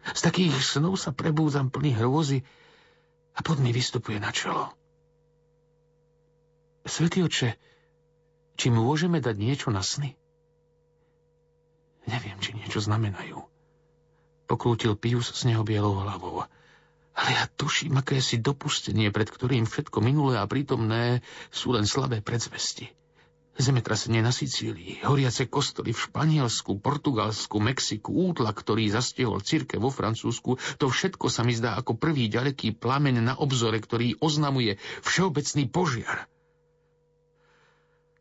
Z 0.07 0.21
takých 0.27 0.59
snov 0.59 0.99
sa 0.99 1.15
prebúdzam 1.15 1.71
plný 1.71 1.95
hrôzy 1.97 2.43
a 3.35 3.41
pod 3.47 3.63
mi 3.63 3.71
vystupuje 3.71 4.19
na 4.19 4.35
čelo. 4.35 4.75
Svetý 6.87 7.23
oče, 7.27 7.59
či 8.55 8.67
môžeme 8.71 9.19
dať 9.19 9.37
niečo 9.39 9.69
na 9.75 9.83
sny? 9.83 10.15
Neviem, 12.07 12.39
či 12.39 12.55
niečo 12.55 12.79
znamenajú. 12.79 13.43
Pokrútil 14.47 14.95
Pius 14.95 15.35
s 15.35 15.43
neho 15.43 15.67
bielou 15.67 15.99
hlavou. 16.07 16.47
Ale 17.17 17.33
ja 17.33 17.45
tuším, 17.49 17.97
aké 17.97 18.21
si 18.21 18.37
dopustenie, 18.37 19.09
pred 19.09 19.33
ktorým 19.33 19.65
všetko 19.65 20.05
minulé 20.05 20.37
a 20.37 20.45
prítomné 20.45 21.25
sú 21.49 21.73
len 21.73 21.89
slabé 21.89 22.21
predzvesti. 22.21 22.93
Zemetrasenie 23.57 24.21
na 24.21 24.29
Sicílii, 24.29 25.01
horiace 25.01 25.49
kostoly 25.49 25.97
v 25.97 26.03
Španielsku, 26.05 26.77
Portugalsku, 26.77 27.57
Mexiku, 27.57 28.13
útla, 28.13 28.53
ktorý 28.53 28.93
zastihol 28.93 29.41
círke 29.41 29.81
vo 29.81 29.89
Francúzsku, 29.89 30.61
to 30.77 30.93
všetko 30.93 31.33
sa 31.33 31.41
mi 31.41 31.57
zdá 31.57 31.73
ako 31.81 31.97
prvý 31.97 32.29
ďaleký 32.29 32.77
plameň 32.77 33.25
na 33.25 33.35
obzore, 33.41 33.81
ktorý 33.81 34.21
oznamuje 34.21 34.77
všeobecný 35.01 35.73
požiar. 35.73 36.29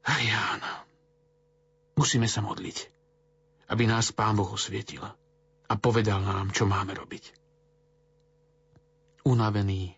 A 0.07 0.13
Ján, 0.23 0.63
musíme 1.99 2.31
sa 2.31 2.39
modliť, 2.39 2.87
aby 3.75 3.91
nás 3.91 4.15
Pán 4.15 4.39
Boh 4.39 4.55
osvietil 4.55 5.03
a 5.67 5.73
povedal 5.75 6.23
nám, 6.23 6.55
čo 6.55 6.63
máme 6.63 6.95
robiť 6.95 7.44
unavený. 9.25 9.97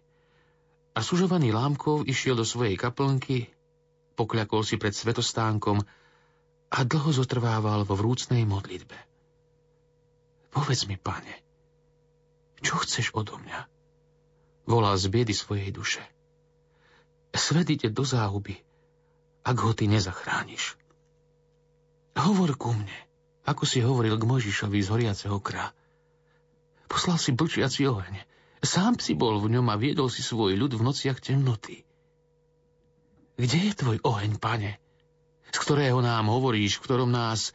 A 0.97 1.03
sužovaný 1.05 1.53
Lámkov 1.53 2.07
išiel 2.07 2.33
do 2.33 2.47
svojej 2.47 2.73
kaplnky, 2.79 3.51
pokľakol 4.17 4.65
si 4.65 4.81
pred 4.81 4.95
svetostánkom 4.95 5.85
a 6.73 6.77
dlho 6.81 7.11
zotrvával 7.13 7.85
vo 7.85 7.93
vrúcnej 7.93 8.47
modlitbe. 8.47 8.97
Povedz 10.49 10.89
mi, 10.89 10.97
pane, 10.97 11.43
čo 12.65 12.81
chceš 12.81 13.13
odo 13.13 13.37
mňa? 13.37 13.69
Volal 14.65 14.97
z 14.97 15.05
biedy 15.13 15.37
svojej 15.37 15.69
duše. 15.69 16.01
Svet 17.37 17.69
ide 17.69 17.93
do 17.93 18.01
záhuby, 18.01 18.57
ak 19.45 19.57
ho 19.61 19.71
ty 19.77 19.85
nezachrániš. 19.85 20.73
Hovor 22.17 22.57
ku 22.57 22.73
mne, 22.73 22.97
ako 23.45 23.63
si 23.69 23.85
hovoril 23.85 24.17
k 24.17 24.25
Mojžišovi 24.25 24.81
z 24.81 24.89
horiaceho 24.89 25.37
kra. 25.37 25.69
Poslal 26.89 27.21
si 27.21 27.37
blčiaci 27.37 27.85
oheň, 27.85 28.15
Sám 28.61 28.97
si 28.97 29.13
bol 29.13 29.37
v 29.37 29.53
ňom 29.53 29.67
a 29.69 29.75
viedol 29.77 30.09
si 30.09 30.25
svoj 30.25 30.57
ľud 30.57 30.73
v 30.73 30.85
nociach 30.85 31.21
temnoty. 31.21 31.85
Kde 33.37 33.59
je 33.69 33.73
tvoj 33.77 33.97
oheň, 34.01 34.41
pane, 34.41 34.81
z 35.53 35.57
ktorého 35.61 36.01
nám 36.01 36.33
hovoríš, 36.33 36.81
v 36.81 36.83
ktorom 36.89 37.13
nás 37.13 37.53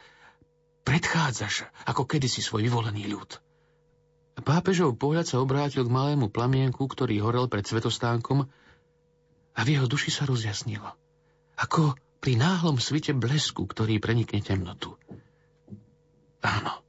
predchádzaš, 0.87 1.67
ako 1.91 2.07
kedysi 2.07 2.39
svoj 2.39 2.71
vyvolený 2.71 3.11
ľud? 3.11 3.43
Pápežov 4.43 4.97
pohľad 4.97 5.27
sa 5.29 5.43
obrátil 5.43 5.85
k 5.85 5.93
malému 5.93 6.31
plamienku, 6.33 6.87
ktorý 6.87 7.21
horel 7.21 7.47
pred 7.47 7.67
svetostánkom 7.67 8.49
a 9.53 9.61
v 9.61 9.69
jeho 9.77 9.87
duši 9.91 10.09
sa 10.09 10.25
rozjasnilo. 10.25 10.89
Ako 11.61 11.99
pri 12.23 12.39
náhlom 12.39 12.79
svite 12.79 13.13
blesku, 13.13 13.67
ktorý 13.67 13.99
prenikne 13.99 14.41
temnotu. 14.41 14.95
Áno, 16.43 16.83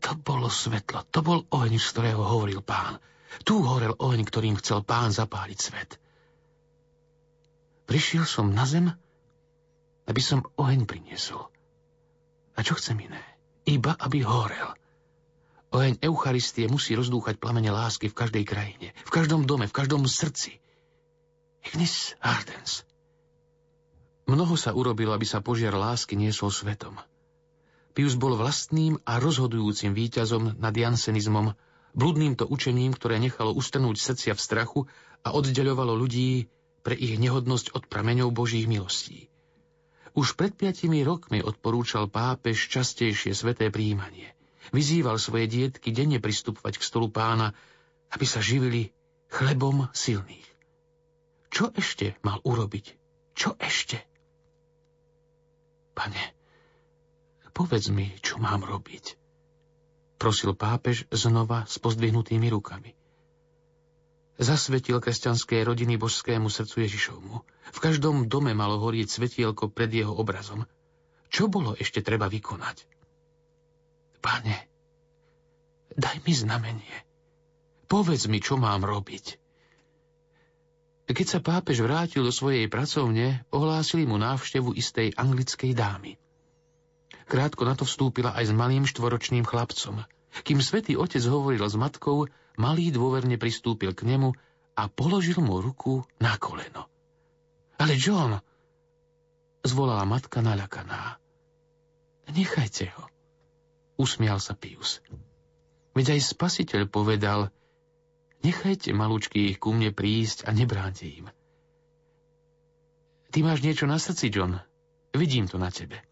to 0.00 0.16
bolo 0.16 0.48
svetlo, 0.48 1.04
to 1.12 1.20
bol 1.20 1.44
oheň, 1.52 1.76
z 1.76 1.86
ktorého 1.92 2.20
hovoril 2.24 2.64
pán. 2.64 2.96
Tu 3.44 3.54
horel 3.60 3.94
oheň, 3.96 4.24
ktorým 4.24 4.56
chcel 4.60 4.84
pán 4.84 5.12
zapáliť 5.12 5.58
svet. 5.58 5.90
Prišiel 7.88 8.28
som 8.28 8.52
na 8.52 8.68
zem, 8.68 8.92
aby 10.08 10.20
som 10.24 10.44
oheň 10.56 10.84
priniesol. 10.84 11.48
A 12.56 12.64
čo 12.64 12.76
chcem 12.76 12.96
iné? 13.00 13.20
Iba 13.68 13.96
aby 13.96 14.24
horel. 14.24 14.72
Oheň 15.68 16.00
Eucharistie 16.00 16.64
musí 16.64 16.96
rozdúchať 16.96 17.36
plamene 17.36 17.68
lásky 17.68 18.08
v 18.08 18.16
každej 18.16 18.44
krajine, 18.48 18.96
v 18.96 19.10
každom 19.12 19.44
dome, 19.44 19.68
v 19.68 19.76
každom 19.76 20.08
srdci. 20.08 20.56
Ignis 21.60 22.16
ardens. 22.24 22.88
Mnoho 24.24 24.56
sa 24.56 24.72
urobilo, 24.72 25.12
aby 25.12 25.28
sa 25.28 25.44
požiar 25.44 25.76
lásky 25.76 26.16
niesol 26.16 26.48
svetom. 26.52 26.96
Pius 27.92 28.16
bol 28.16 28.36
vlastným 28.36 29.00
a 29.04 29.20
rozhodujúcim 29.20 29.92
víťazom 29.92 30.56
nad 30.60 30.72
jansenizmom, 30.72 31.52
bludným 31.96 32.36
to 32.36 32.44
učením, 32.44 32.92
ktoré 32.96 33.20
nechalo 33.20 33.52
ustrnúť 33.52 33.96
srdcia 34.00 34.32
v 34.36 34.44
strachu 34.44 34.80
a 35.24 35.34
oddeľovalo 35.34 35.94
ľudí 35.96 36.48
pre 36.80 36.94
ich 36.96 37.20
nehodnosť 37.20 37.76
od 37.76 37.84
prameňov 37.90 38.32
Božích 38.32 38.64
milostí. 38.64 39.28
Už 40.16 40.34
pred 40.34 40.56
piatimi 40.56 41.04
rokmi 41.04 41.44
odporúčal 41.44 42.08
pápež 42.08 42.70
častejšie 42.72 43.36
sveté 43.36 43.68
príjmanie. 43.68 44.32
Vyzýval 44.72 45.20
svoje 45.20 45.48
dietky 45.48 45.92
denne 45.92 46.18
pristupovať 46.18 46.80
k 46.80 46.86
stolu 46.86 47.08
pána, 47.08 47.52
aby 48.12 48.24
sa 48.24 48.40
živili 48.40 48.92
chlebom 49.28 49.88
silných. 49.92 50.48
Čo 51.48 51.72
ešte 51.76 52.16
mal 52.24 52.40
urobiť? 52.44 52.96
Čo 53.36 53.56
ešte? 53.60 54.00
Pane, 55.98 56.24
povedz 57.50 57.90
mi, 57.90 58.14
čo 58.22 58.38
mám 58.38 58.62
robiť. 58.62 59.17
Prosil 60.18 60.52
pápež 60.58 61.06
znova 61.14 61.62
s 61.70 61.78
pozdvihnutými 61.78 62.50
rukami. 62.50 62.92
Zasvetil 64.38 64.98
kresťanské 64.98 65.62
rodiny 65.62 65.98
božskému 65.98 66.50
srdcu 66.50 66.86
Ježišovmu. 66.86 67.36
V 67.74 67.78
každom 67.78 68.26
dome 68.26 68.54
malo 68.54 68.82
horieť 68.82 69.14
svetielko 69.14 69.70
pred 69.70 69.90
jeho 69.90 70.14
obrazom. 70.14 70.66
Čo 71.30 71.46
bolo 71.46 71.74
ešte 71.78 72.02
treba 72.02 72.26
vykonať? 72.26 72.86
Pane, 74.18 74.56
daj 75.94 76.16
mi 76.26 76.32
znamenie. 76.34 76.96
Povedz 77.86 78.26
mi, 78.26 78.42
čo 78.42 78.58
mám 78.58 78.82
robiť. 78.82 79.38
Keď 81.08 81.26
sa 81.26 81.40
pápež 81.40 81.80
vrátil 81.80 82.20
do 82.20 82.34
svojej 82.34 82.68
pracovne, 82.68 83.48
ohlásili 83.48 84.04
mu 84.04 84.20
návštevu 84.20 84.76
istej 84.76 85.16
anglickej 85.16 85.72
dámy. 85.72 86.20
Krátko 87.28 87.68
na 87.68 87.76
to 87.76 87.84
vstúpila 87.84 88.32
aj 88.32 88.48
s 88.48 88.52
malým 88.56 88.88
štvoročným 88.88 89.44
chlapcom. 89.44 90.02
Kým 90.42 90.64
svätý 90.64 90.96
otec 90.96 91.20
hovoril 91.28 91.60
s 91.60 91.76
matkou, 91.76 92.26
Malý 92.58 92.90
dôverne 92.90 93.38
pristúpil 93.38 93.94
k 93.94 94.02
nemu 94.02 94.34
a 94.74 94.90
položil 94.90 95.38
mu 95.38 95.62
ruku 95.62 96.02
na 96.18 96.34
koleno. 96.42 96.90
Ale 97.78 97.94
John, 97.94 98.42
zvolala 99.62 100.02
matka 100.02 100.42
naľakaná. 100.42 101.22
Nechajte 102.34 102.90
ho, 102.98 103.06
usmial 103.94 104.42
sa 104.42 104.58
Pius. 104.58 104.98
Veď 105.94 106.18
aj 106.18 106.34
spasiteľ 106.34 106.90
povedal, 106.90 107.54
nechajte 108.42 108.90
malúčky 108.90 109.54
ku 109.54 109.70
mne 109.70 109.94
prísť 109.94 110.50
a 110.50 110.50
nebránte 110.50 111.06
im. 111.06 111.30
Ty 113.30 113.38
máš 113.46 113.62
niečo 113.62 113.86
na 113.86 114.02
srdci, 114.02 114.34
John. 114.34 114.58
Vidím 115.14 115.46
to 115.46 115.62
na 115.62 115.70
tebe. 115.70 116.07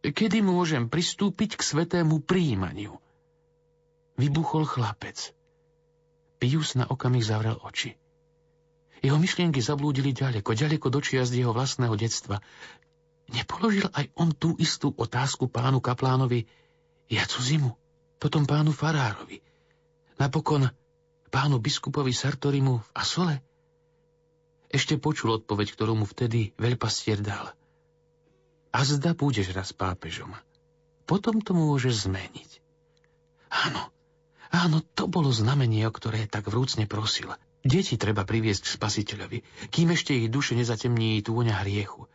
Kedy 0.00 0.40
môžem 0.40 0.88
pristúpiť 0.88 1.60
k 1.60 1.62
svetému 1.62 2.24
príjmaniu? 2.24 2.96
vybuchol 4.20 4.68
chlapec. 4.68 5.32
Pius 6.36 6.76
na 6.76 6.84
okamih 6.84 7.24
zavrel 7.24 7.56
oči. 7.56 7.96
Jeho 9.00 9.16
myšlienky 9.16 9.64
zablúdili 9.64 10.12
ďaleko, 10.12 10.52
ďaleko 10.52 10.92
do 10.92 11.00
z 11.00 11.32
jeho 11.32 11.56
vlastného 11.56 11.96
detstva. 11.96 12.44
Nepoložil 13.32 13.88
aj 13.96 14.12
on 14.12 14.36
tú 14.36 14.52
istú 14.60 14.92
otázku 14.92 15.48
pánu 15.48 15.80
kaplánovi 15.80 16.44
Jacu 17.08 17.40
zimu, 17.40 17.72
potom 18.20 18.44
pánu 18.44 18.76
farárovi, 18.76 19.40
napokon 20.20 20.68
pánu 21.32 21.56
biskupovi 21.58 22.12
Sartorimu 22.12 22.84
v 22.84 22.88
Asole? 22.92 23.40
Ešte 24.70 25.00
počul 25.00 25.40
odpoveď, 25.40 25.74
ktorú 25.74 25.96
mu 25.96 26.06
vtedy 26.06 26.52
veľpastier 26.60 27.24
dal. 27.24 27.50
A 28.70 28.86
zda 28.86 29.18
budeš 29.18 29.50
raz 29.50 29.74
pápežom. 29.74 30.34
Potom 31.04 31.42
to 31.42 31.54
môžeš 31.54 32.06
zmeniť. 32.06 32.50
Áno, 33.50 33.90
Áno, 34.50 34.82
to 34.98 35.06
bolo 35.06 35.30
znamenie, 35.30 35.86
o 35.86 35.94
ktoré 35.94 36.26
tak 36.26 36.50
vrúcne 36.50 36.90
prosil. 36.90 37.30
Deti 37.62 37.94
treba 37.94 38.26
priviesť 38.26 38.66
k 38.66 38.74
spasiteľovi, 38.74 39.38
kým 39.70 39.94
ešte 39.94 40.10
ich 40.10 40.26
duše 40.26 40.58
nezatemní 40.58 41.22
túňa 41.22 41.62
hriechu. 41.62 42.10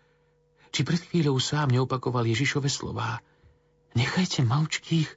Či 0.75 0.83
pred 0.83 0.99
chvíľou 0.99 1.39
sám 1.39 1.71
neopakoval 1.71 2.27
Ježišove 2.27 2.67
slová 2.67 3.23
Nechajte 3.95 4.43
maučkých 4.43 5.07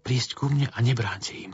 prísť 0.00 0.30
ku 0.40 0.48
mne 0.48 0.72
a 0.72 0.78
nebránte 0.80 1.36
im. 1.36 1.52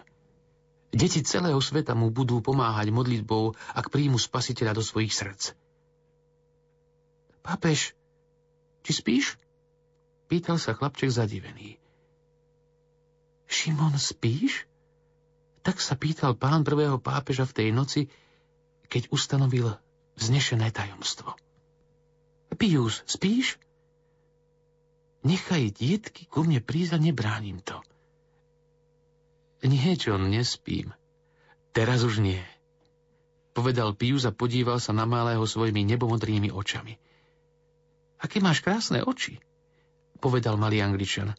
Deti 0.95 1.27
celého 1.27 1.59
sveta 1.59 1.99
mu 1.99 2.15
budú 2.15 2.39
pomáhať 2.39 2.95
modlitbou, 2.95 3.59
ak 3.75 3.91
príjmu 3.91 4.23
spasiteľa 4.23 4.79
do 4.79 4.83
svojich 4.87 5.11
srdc. 5.11 5.59
Papež, 7.43 7.99
či 8.85 8.93
spíš? 8.97 9.37
Pýtal 10.31 10.57
sa 10.63 10.77
chlapček 10.77 11.11
zadivený. 11.11 11.81
Šimon, 13.51 13.99
spíš? 13.99 14.65
Tak 15.67 15.83
sa 15.83 15.99
pýtal 15.99 16.39
pán 16.39 16.63
prvého 16.63 17.03
pápeža 17.03 17.45
v 17.45 17.57
tej 17.57 17.69
noci, 17.75 18.01
keď 18.87 19.11
ustanovil 19.11 19.75
vznešené 20.17 20.71
tajomstvo. 20.71 21.35
Pius, 22.55 23.03
spíš? 23.09 23.57
Nechaj 25.27 25.77
dietky 25.77 26.25
ku 26.29 26.45
mne 26.45 26.65
prísť 26.65 26.97
a 26.97 26.99
nebránim 27.01 27.61
to. 27.61 27.77
Nie, 29.61 29.93
John, 29.97 30.33
nespím. 30.33 30.97
Teraz 31.77 32.01
už 32.01 32.25
nie. 32.25 32.41
Povedal 33.53 33.93
Pius 33.93 34.25
a 34.25 34.33
podíval 34.33 34.81
sa 34.81 34.97
na 34.97 35.05
malého 35.05 35.45
svojimi 35.45 35.85
nebomodrými 35.85 36.49
očami. 36.49 36.97
Aké 38.21 38.39
máš 38.39 38.61
krásne 38.61 39.01
oči, 39.01 39.41
povedal 40.21 40.61
malý 40.61 40.85
angličan. 40.85 41.33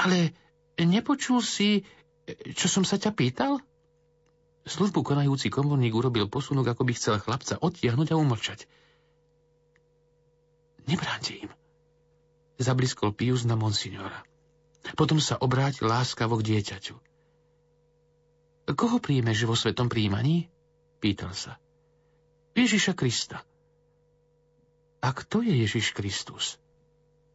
Ale 0.00 0.32
nepočul 0.80 1.44
si, 1.44 1.84
čo 2.56 2.66
som 2.66 2.82
sa 2.82 2.96
ťa 2.96 3.12
pýtal? 3.12 3.60
Službu 4.64 5.04
konajúci 5.04 5.52
komorník 5.52 5.92
urobil 5.92 6.30
posunok, 6.32 6.72
ako 6.72 6.82
by 6.88 6.92
chcel 6.96 7.14
chlapca 7.20 7.60
odtiahnuť 7.60 8.08
a 8.14 8.16
umlčať. 8.16 8.64
Nebránte 10.88 11.34
im. 11.36 11.50
Zabliskol 12.62 13.12
Pius 13.12 13.42
na 13.42 13.58
monsignora. 13.58 14.22
Potom 14.94 15.18
sa 15.22 15.38
obrátil 15.38 15.90
láskavo 15.90 16.38
k 16.38 16.46
dieťaťu. 16.54 16.94
Koho 18.72 18.96
príjmeš 19.02 19.44
vo 19.46 19.58
svetom 19.58 19.90
príjmaní? 19.90 20.46
Pýtal 21.02 21.34
sa. 21.34 21.58
Ježiša 22.54 22.94
Krista. 22.94 23.42
A 25.02 25.10
kto 25.10 25.42
je 25.42 25.52
Ježiš 25.66 25.92
Kristus? 25.92 26.56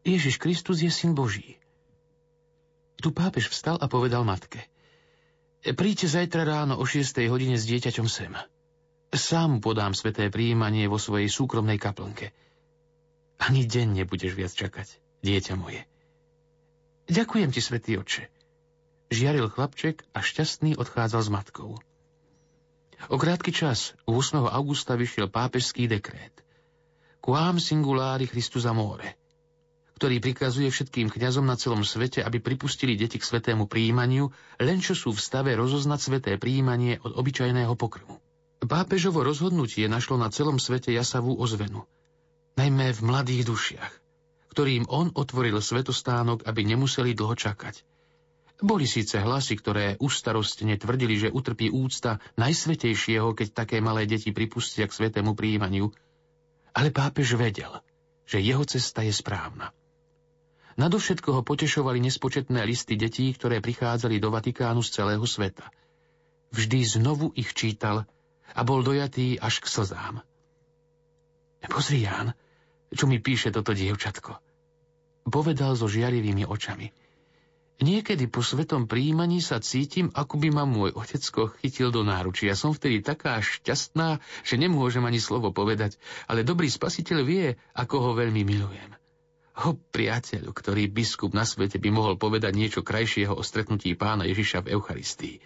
Ježiš 0.08 0.40
Kristus 0.40 0.80
je 0.80 0.90
syn 0.90 1.12
Boží. 1.12 1.60
Tu 2.98 3.12
pápež 3.12 3.52
vstal 3.52 3.76
a 3.78 3.92
povedal 3.92 4.24
matke– 4.24 4.64
Príďte 5.68 6.08
zajtra 6.08 6.48
ráno 6.48 6.80
o 6.80 6.88
6. 6.88 7.28
hodine 7.28 7.60
s 7.60 7.68
dieťaťom 7.68 8.08
sem. 8.08 8.32
Sám 9.12 9.60
podám 9.60 9.92
sveté 9.92 10.32
príjmanie 10.32 10.88
vo 10.88 10.96
svojej 10.96 11.28
súkromnej 11.28 11.76
kaplnke. 11.76 12.32
Ani 13.42 13.68
deň 13.68 14.04
nebudeš 14.04 14.32
viac 14.32 14.56
čakať, 14.56 14.88
dieťa 15.28 15.60
moje. 15.60 15.84
Ďakujem 17.12 17.50
ti, 17.52 17.60
svätý 17.60 18.00
oče. 18.00 18.32
Žiaril 19.12 19.52
chlapček 19.52 20.08
a 20.16 20.24
šťastný 20.24 20.80
odchádzal 20.80 21.22
s 21.28 21.30
matkou. 21.36 21.76
O 23.12 23.16
krátky 23.20 23.52
čas, 23.52 23.92
8. 24.08 24.48
augusta, 24.48 24.96
vyšiel 24.96 25.28
pápežský 25.28 25.92
dekrét. 25.92 26.47
Quam 27.28 27.60
singulari 27.60 28.24
Christus 28.24 28.64
amore– 28.64 29.12
ktorý 29.98 30.22
prikazuje 30.22 30.70
všetkým 30.70 31.10
kňazom 31.10 31.42
na 31.42 31.58
celom 31.58 31.82
svete, 31.82 32.22
aby 32.22 32.38
pripustili 32.38 32.94
deti 32.94 33.18
k 33.18 33.26
svetému 33.26 33.66
príjmaniu, 33.66 34.30
len 34.62 34.78
čo 34.78 34.94
sú 34.94 35.10
v 35.10 35.18
stave 35.18 35.58
rozoznať 35.58 36.00
sveté 36.00 36.32
príjmanie 36.38 37.02
od 37.02 37.18
obyčajného 37.18 37.74
pokrmu. 37.74 38.22
Pápežovo 38.62 39.26
rozhodnutie 39.26 39.90
našlo 39.90 40.22
na 40.22 40.30
celom 40.30 40.62
svete 40.62 40.94
jasavú 40.94 41.34
ozvenu, 41.34 41.90
najmä 42.62 42.94
v 42.94 43.00
mladých 43.02 43.50
dušiach, 43.50 43.94
ktorým 44.54 44.86
on 44.86 45.10
otvoril 45.18 45.58
svetostánok, 45.58 46.46
aby 46.46 46.62
nemuseli 46.62 47.18
dlho 47.18 47.34
čakať. 47.34 47.82
Boli 48.62 48.86
síce 48.86 49.18
hlasy, 49.18 49.58
ktoré 49.58 49.98
ustarostne 49.98 50.78
tvrdili, 50.78 51.18
že 51.18 51.34
utrpí 51.34 51.74
úcta 51.74 52.22
najsvetejšieho, 52.38 53.34
keď 53.34 53.66
také 53.66 53.82
malé 53.82 54.06
deti 54.06 54.30
pripustia 54.30 54.86
k 54.90 54.94
svetému 54.94 55.34
príjmaniu, 55.38 55.90
Ale 56.78 56.94
pápež 56.94 57.34
vedel, 57.34 57.74
že 58.30 58.38
jeho 58.38 58.62
cesta 58.62 59.02
je 59.02 59.10
správna. 59.10 59.74
Nadovšetko 60.78 61.34
ho 61.34 61.42
potešovali 61.42 61.98
nespočetné 61.98 62.62
listy 62.62 62.94
detí, 62.94 63.34
ktoré 63.34 63.66
prichádzali 63.66 64.22
do 64.22 64.30
Vatikánu 64.30 64.86
z 64.86 64.94
celého 64.94 65.26
sveta. 65.26 65.74
Vždy 66.54 66.86
znovu 66.86 67.34
ich 67.34 67.58
čítal 67.58 68.06
a 68.54 68.62
bol 68.62 68.86
dojatý 68.86 69.42
až 69.42 69.58
k 69.58 69.74
slzám. 69.74 70.22
Pozri, 71.66 72.06
Ján, 72.06 72.38
čo 72.94 73.10
mi 73.10 73.18
píše 73.18 73.50
toto 73.50 73.74
dievčatko. 73.74 74.38
Povedal 75.28 75.74
so 75.74 75.90
žiarivými 75.90 76.46
očami. 76.46 76.94
Niekedy 77.78 78.26
po 78.26 78.42
svetom 78.42 78.90
príjmaní 78.90 79.38
sa 79.38 79.62
cítim, 79.62 80.10
ako 80.18 80.42
by 80.42 80.50
ma 80.50 80.66
môj 80.66 80.98
otecko 80.98 81.54
chytil 81.62 81.94
do 81.94 82.02
náručia. 82.02 82.50
Ja 82.50 82.58
som 82.58 82.74
vtedy 82.74 83.06
taká 83.06 83.38
šťastná, 83.38 84.18
že 84.42 84.58
nemôžem 84.58 85.06
ani 85.06 85.22
slovo 85.22 85.54
povedať, 85.54 86.02
ale 86.26 86.42
dobrý 86.42 86.74
spasiteľ 86.74 87.20
vie, 87.22 87.54
ako 87.78 87.96
ho 88.02 88.12
veľmi 88.18 88.42
milujem. 88.42 88.98
Ho 89.62 89.78
priateľ, 89.94 90.54
ktorý 90.54 90.90
biskup 90.90 91.38
na 91.38 91.46
svete 91.46 91.78
by 91.78 91.90
mohol 91.94 92.18
povedať 92.18 92.58
niečo 92.58 92.82
krajšieho 92.82 93.38
o 93.38 93.46
stretnutí 93.46 93.94
pána 93.94 94.26
Ježiša 94.26 94.66
v 94.66 94.74
Eucharistii. 94.74 95.38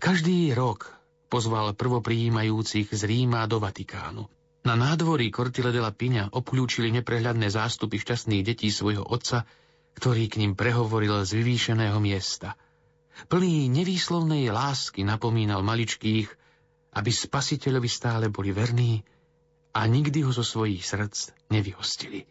Každý 0.00 0.56
rok 0.56 0.88
pozval 1.28 1.76
prvoprijímajúcich 1.76 2.96
z 2.96 3.02
Ríma 3.04 3.44
do 3.44 3.60
Vatikánu. 3.60 4.24
Na 4.64 4.76
nádvorí 4.76 5.28
Cortile 5.32 5.72
de 5.72 5.80
la 5.80 5.92
Piňa 5.92 6.32
obklúčili 6.32 6.92
neprehľadné 6.92 7.48
zástupy 7.48 7.96
šťastných 7.96 8.44
detí 8.44 8.68
svojho 8.68 9.04
otca, 9.04 9.48
ktorý 10.00 10.32
k 10.32 10.40
ním 10.40 10.56
prehovoril 10.56 11.20
z 11.28 11.36
vyvýšeného 11.36 12.00
miesta. 12.00 12.56
Plný 13.28 13.68
nevýslovnej 13.68 14.48
lásky 14.48 15.04
napomínal 15.04 15.60
maličkých, 15.60 16.32
aby 16.96 17.10
spasiteľovi 17.12 17.84
stále 17.84 18.32
boli 18.32 18.48
verní 18.48 19.04
a 19.76 19.84
nikdy 19.84 20.24
ho 20.24 20.32
zo 20.32 20.40
svojich 20.40 20.80
srdc 20.80 21.36
nevyhostili. 21.52 22.24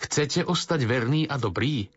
Chcete 0.00 0.48
ostať 0.48 0.80
verní 0.88 1.28
a 1.28 1.36
dobrí? 1.36 1.92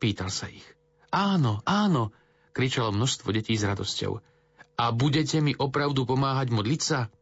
Pýtal 0.00 0.32
sa 0.32 0.48
ich. 0.48 0.64
Áno, 1.12 1.60
áno, 1.68 2.16
kričalo 2.56 2.96
množstvo 2.96 3.28
detí 3.28 3.60
s 3.60 3.68
radosťou. 3.68 4.24
A 4.80 4.84
budete 4.96 5.44
mi 5.44 5.52
opravdu 5.52 6.08
pomáhať 6.08 6.48
modliť 6.48 6.80
sa? 6.80 7.12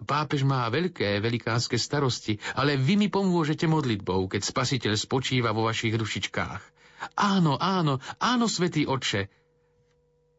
Pápež 0.00 0.48
má 0.48 0.64
veľké, 0.72 1.20
velikánske 1.20 1.76
starosti, 1.76 2.40
ale 2.56 2.80
vy 2.80 2.96
mi 2.96 3.08
pomôžete 3.12 3.68
modlitbou, 3.68 4.32
keď 4.32 4.42
spasiteľ 4.44 4.96
spočíva 4.96 5.52
vo 5.52 5.68
vašich 5.68 5.92
dušičkách. 5.92 6.62
Áno, 7.16 7.56
áno, 7.60 8.00
áno, 8.20 8.44
svätý 8.48 8.88
oče, 8.88 9.28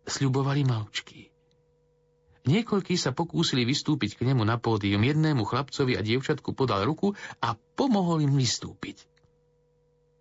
sľubovali 0.05 0.65
malčky. 0.65 1.29
Niekoľkí 2.41 2.97
sa 2.97 3.13
pokúsili 3.13 3.61
vystúpiť 3.69 4.17
k 4.17 4.25
nemu 4.25 4.41
na 4.41 4.57
pódium. 4.57 5.05
Jednému 5.05 5.45
chlapcovi 5.45 5.93
a 5.93 6.01
dievčatku 6.01 6.57
podal 6.57 6.89
ruku 6.89 7.13
a 7.37 7.53
pomohol 7.77 8.25
im 8.25 8.33
vystúpiť. 8.33 9.05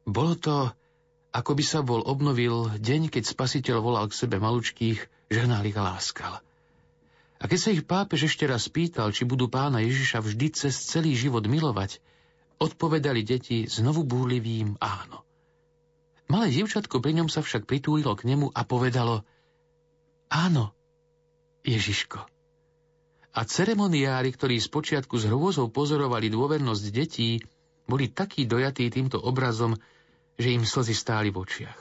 Bolo 0.05 0.37
to, 0.37 0.69
ako 1.33 1.53
by 1.57 1.65
sa 1.65 1.81
bol 1.81 2.05
obnovil 2.05 2.77
deň, 2.77 3.09
keď 3.09 3.25
spasiteľ 3.25 3.81
volal 3.81 4.05
k 4.13 4.19
sebe 4.21 4.37
malučkých, 4.37 5.01
žehnal 5.33 5.65
ich 5.65 5.79
a 5.81 5.97
láskal. 5.97 6.45
A 7.41 7.49
keď 7.49 7.59
sa 7.59 7.71
ich 7.73 7.89
pápež 7.89 8.29
ešte 8.29 8.45
raz 8.45 8.69
pýtal, 8.69 9.17
či 9.17 9.25
budú 9.25 9.49
pána 9.49 9.81
Ježiša 9.81 10.21
vždy 10.21 10.47
cez 10.53 10.77
celý 10.77 11.17
život 11.17 11.41
milovať, 11.49 12.05
odpovedali 12.61 13.25
deti 13.25 13.65
znovu 13.65 14.05
búrlivým 14.05 14.77
áno. 14.77 15.25
Malé 16.29 16.53
dievčatko 16.53 17.01
pri 17.01 17.17
ňom 17.17 17.29
sa 17.33 17.41
však 17.41 17.65
pritúlilo 17.65 18.13
k 18.15 18.29
nemu 18.29 18.53
a 18.53 18.61
povedalo 18.63 19.25
Áno, 20.31 20.71
Ježiško. 21.67 22.23
A 23.35 23.41
ceremoniári, 23.49 24.31
ktorí 24.31 24.61
spočiatku 24.61 25.17
s 25.19 25.27
hrôzou 25.27 25.73
pozorovali 25.73 26.31
dôvernosť 26.31 26.85
detí, 26.93 27.43
boli 27.89 28.13
takí 28.13 28.47
dojatí 28.47 28.87
týmto 28.93 29.19
obrazom, 29.19 29.75
že 30.39 30.55
im 30.55 30.63
slzy 30.63 30.95
stáli 30.95 31.35
v 31.35 31.43
očiach. 31.43 31.79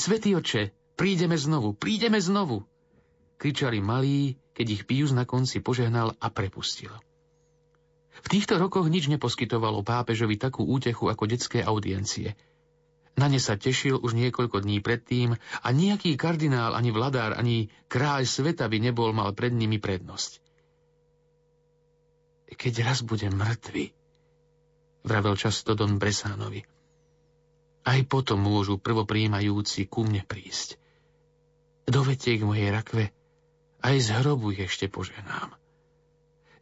Svetý 0.00 0.32
oče, 0.32 0.72
prídeme 0.96 1.36
znovu, 1.36 1.76
prídeme 1.76 2.16
znovu, 2.16 2.64
kričali 3.36 3.82
malí, 3.82 4.38
keď 4.54 4.66
ich 4.70 4.82
Pius 4.86 5.10
na 5.10 5.26
konci 5.26 5.58
požehnal 5.60 6.14
a 6.22 6.30
prepustil. 6.30 6.94
V 8.24 8.26
týchto 8.30 8.56
rokoch 8.56 8.86
nič 8.86 9.10
neposkytovalo 9.10 9.82
pápežovi 9.84 10.38
takú 10.38 10.64
útechu 10.64 11.10
ako 11.10 11.28
detské 11.28 11.60
audiencie. 11.60 12.38
Na 13.14 13.30
ne 13.30 13.38
sa 13.38 13.54
tešil 13.54 13.98
už 13.98 14.14
niekoľko 14.14 14.62
dní 14.62 14.82
predtým 14.82 15.38
a 15.38 15.68
nejaký 15.70 16.18
kardinál, 16.18 16.74
ani 16.74 16.90
vladár, 16.90 17.38
ani 17.38 17.70
kráľ 17.86 18.26
sveta 18.26 18.66
by 18.66 18.78
nebol 18.90 19.14
mal 19.14 19.30
pred 19.34 19.54
nimi 19.54 19.78
prednosť. 19.78 20.42
Keď 22.54 22.74
raz 22.86 23.02
budem 23.02 23.34
mŕtvy, 23.34 23.90
vravel 25.06 25.34
často 25.34 25.74
Don 25.74 25.98
Bresánovi, 25.98 26.62
aj 27.84 28.00
potom 28.08 28.40
môžu 28.40 28.80
prvopríjmajúci 28.80 29.86
ku 29.90 30.06
mne 30.06 30.24
prísť. 30.24 30.80
Dovete 31.84 32.34
k 32.40 32.46
mojej 32.46 32.72
rakve 32.72 33.12
aj 33.84 33.96
z 34.00 34.08
hrobu 34.16 34.56
ešte 34.56 34.88
poženám. 34.88 35.52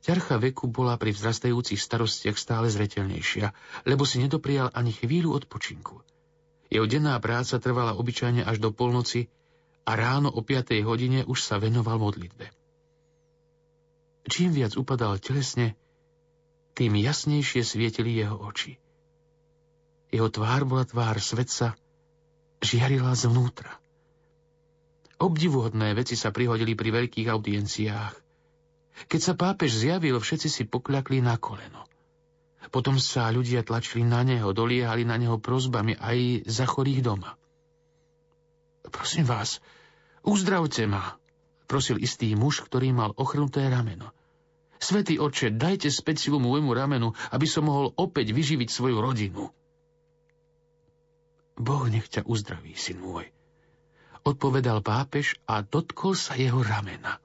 Ťarcha 0.03 0.43
veku 0.43 0.67
bola 0.67 0.99
pri 0.99 1.15
vzrastajúcich 1.15 1.79
starostiach 1.79 2.35
stále 2.35 2.67
zretelnejšia, 2.67 3.55
lebo 3.87 4.03
si 4.03 4.19
nedoprial 4.19 4.75
ani 4.75 4.91
chvíľu 4.91 5.39
odpočinku. 5.39 6.03
Jeho 6.67 6.87
denná 6.91 7.15
práca 7.23 7.63
trvala 7.63 7.95
obyčajne 7.95 8.43
až 8.43 8.59
do 8.59 8.75
polnoci 8.75 9.31
a 9.87 9.95
ráno 9.95 10.35
o 10.35 10.43
5. 10.43 10.75
hodine 10.83 11.23
už 11.23 11.39
sa 11.39 11.63
venoval 11.63 12.03
modlitbe. 12.03 12.51
Čím 14.27 14.51
viac 14.55 14.75
upadal 14.75 15.23
telesne, 15.23 15.79
tým 16.75 16.99
jasnejšie 16.99 17.63
svietili 17.63 18.19
jeho 18.19 18.39
oči. 18.39 18.83
Jeho 20.11 20.27
tvár 20.31 20.67
bola 20.67 20.83
tvár 20.83 21.23
svetca, 21.23 21.79
žiarila 22.63 23.15
zvnútra. 23.15 23.82
Obdivuhodné 25.23 25.95
veci 25.95 26.19
sa 26.19 26.35
prihodili 26.35 26.75
pri 26.75 26.91
veľkých 26.91 27.31
audienciách. 27.31 28.15
Keď 29.07 29.21
sa 29.23 29.39
pápež 29.39 29.71
zjavil, 29.71 30.19
všetci 30.19 30.49
si 30.51 30.63
pokľakli 30.67 31.23
na 31.23 31.39
koleno. 31.39 31.87
Potom 32.75 32.99
sa 32.99 33.31
ľudia 33.31 33.63
tlačili 33.63 34.03
na 34.03 34.27
neho, 34.27 34.51
doliehali 34.51 35.07
na 35.07 35.15
neho 35.15 35.39
prozbami 35.39 35.95
aj 35.95 36.51
za 36.51 36.67
chorých 36.67 37.07
doma. 37.07 37.39
Prosím 38.91 39.31
vás, 39.31 39.63
uzdravte 40.27 40.91
ma, 40.91 41.15
prosil 41.71 42.03
istý 42.03 42.35
muž, 42.35 42.67
ktorý 42.67 42.91
mal 42.91 43.15
ochrnuté 43.15 43.71
rameno. 43.71 44.11
Svetý 44.83 45.23
oče, 45.23 45.55
dajte 45.55 45.95
späť 45.95 46.27
silu 46.27 46.43
môjmu 46.43 46.75
ramenu, 46.75 47.15
aby 47.31 47.47
som 47.47 47.71
mohol 47.71 47.95
opäť 47.95 48.35
vyživiť 48.35 48.67
svoju 48.67 48.99
rodinu. 48.99 49.55
Boh 51.55 51.85
nech 51.87 52.11
ťa 52.11 52.27
uzdraví, 52.27 52.75
syn 52.75 52.99
môj, 52.99 53.31
odpovedal 54.23 54.83
pápež 54.83 55.39
a 55.47 55.63
dotkol 55.63 56.15
sa 56.15 56.39
jeho 56.39 56.63
ramena. 56.63 57.19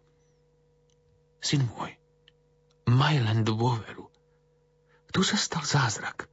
Syn 1.42 1.70
môj, 1.70 1.94
maj 2.90 3.16
len 3.22 3.46
dôveru. 3.46 4.10
Tu 5.14 5.22
sa 5.24 5.38
stal 5.38 5.64
zázrak. 5.64 6.28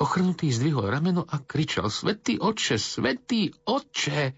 Ochrnutý 0.00 0.48
zdvihol 0.48 0.88
rameno 0.88 1.28
a 1.28 1.38
kričal 1.38 1.92
Svetý 1.92 2.40
oče, 2.40 2.80
svetý 2.80 3.52
oče! 3.68 4.32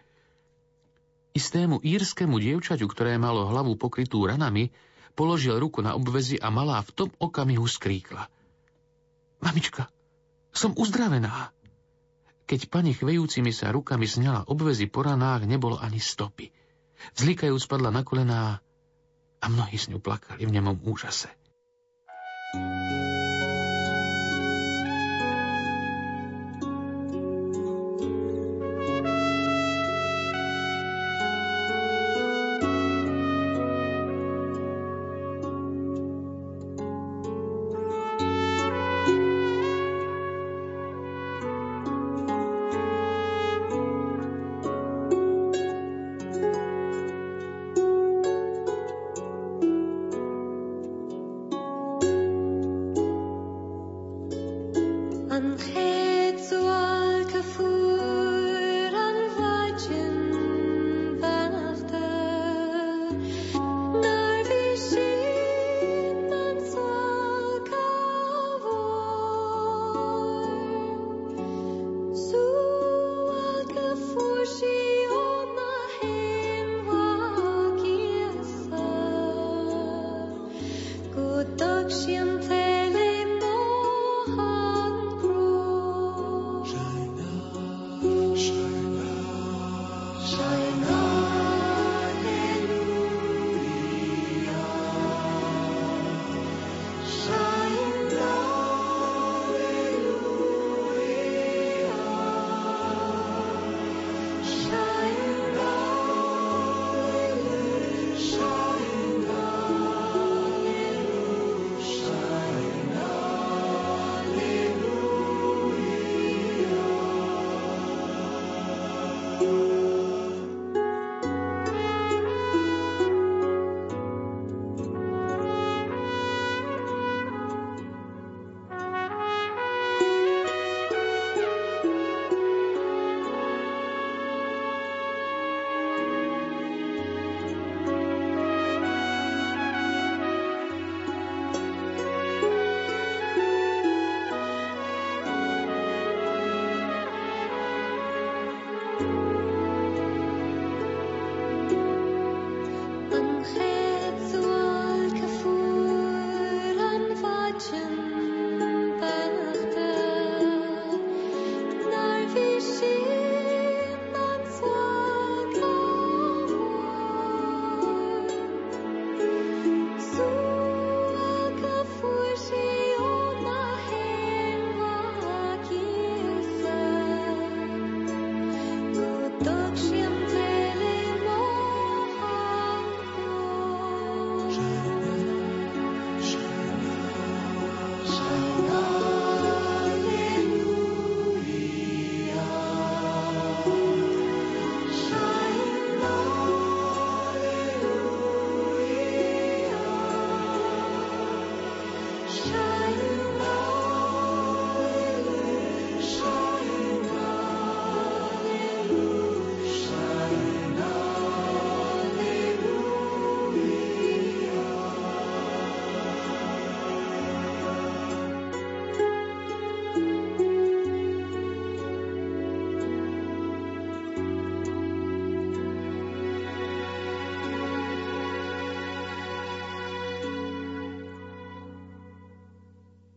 Istému 1.32 1.80
írskému 1.80 2.36
dievčaťu, 2.36 2.84
ktoré 2.90 3.16
malo 3.16 3.48
hlavu 3.48 3.78
pokrytú 3.80 4.26
ranami, 4.28 4.68
položil 5.16 5.56
ruku 5.56 5.80
na 5.80 5.96
obvezi 5.96 6.36
a 6.36 6.52
malá 6.52 6.82
v 6.84 6.90
tom 6.92 7.08
okamihu 7.16 7.64
skríkla. 7.64 8.28
Mamička, 9.40 9.88
som 10.52 10.76
uzdravená. 10.76 11.54
Keď 12.46 12.60
pani 12.68 12.92
chvejúcimi 12.92 13.54
sa 13.54 13.70
rukami 13.70 14.04
sňala 14.04 14.50
obvezy 14.50 14.90
po 14.90 15.06
ranách, 15.06 15.46
nebolo 15.46 15.78
ani 15.78 16.02
stopy. 16.02 16.50
Vzlikajúc 17.18 17.66
padla 17.66 17.90
na 17.90 18.02
kolená 18.06 18.62
a 19.42 19.46
mnohí 19.50 19.74
s 19.78 19.90
ňou 19.90 19.98
plakali 19.98 20.46
v 20.46 20.54
nemom 20.54 20.78
úžase. 20.86 21.30
thank 22.52 22.92
you 22.92 23.01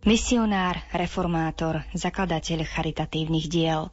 Misionár, 0.05 0.85
reformátor, 0.93 1.81
zakladateľ 1.97 2.61
charitatívnych 2.61 3.49
diel. 3.49 3.89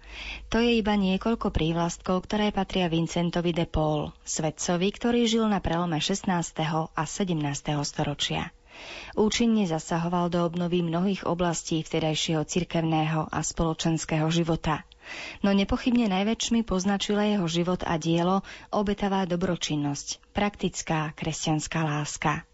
To 0.52 0.60
je 0.60 0.76
iba 0.76 0.92
niekoľko 0.92 1.48
prívlastkov, 1.48 2.28
ktoré 2.28 2.52
patria 2.52 2.92
Vincentovi 2.92 3.56
de 3.56 3.64
Paul, 3.64 4.12
svetcovi, 4.20 4.92
ktorý 4.92 5.24
žil 5.24 5.48
na 5.48 5.64
prelome 5.64 5.96
16. 6.04 6.28
a 6.92 7.02
17. 7.08 7.32
storočia. 7.88 8.52
Účinne 9.16 9.64
zasahoval 9.64 10.28
do 10.28 10.44
obnovy 10.44 10.84
mnohých 10.84 11.24
oblastí 11.24 11.80
vtedajšieho 11.80 12.44
cirkevného 12.44 13.32
a 13.32 13.40
spoločenského 13.40 14.28
života. 14.28 14.84
No 15.40 15.56
nepochybne 15.56 16.12
najväčšmi 16.12 16.60
poznačila 16.68 17.24
jeho 17.24 17.48
život 17.48 17.88
a 17.88 17.96
dielo 17.96 18.44
obetavá 18.68 19.24
dobročinnosť, 19.24 20.36
praktická 20.36 21.16
kresťanská 21.16 21.80
láska. 21.88 22.44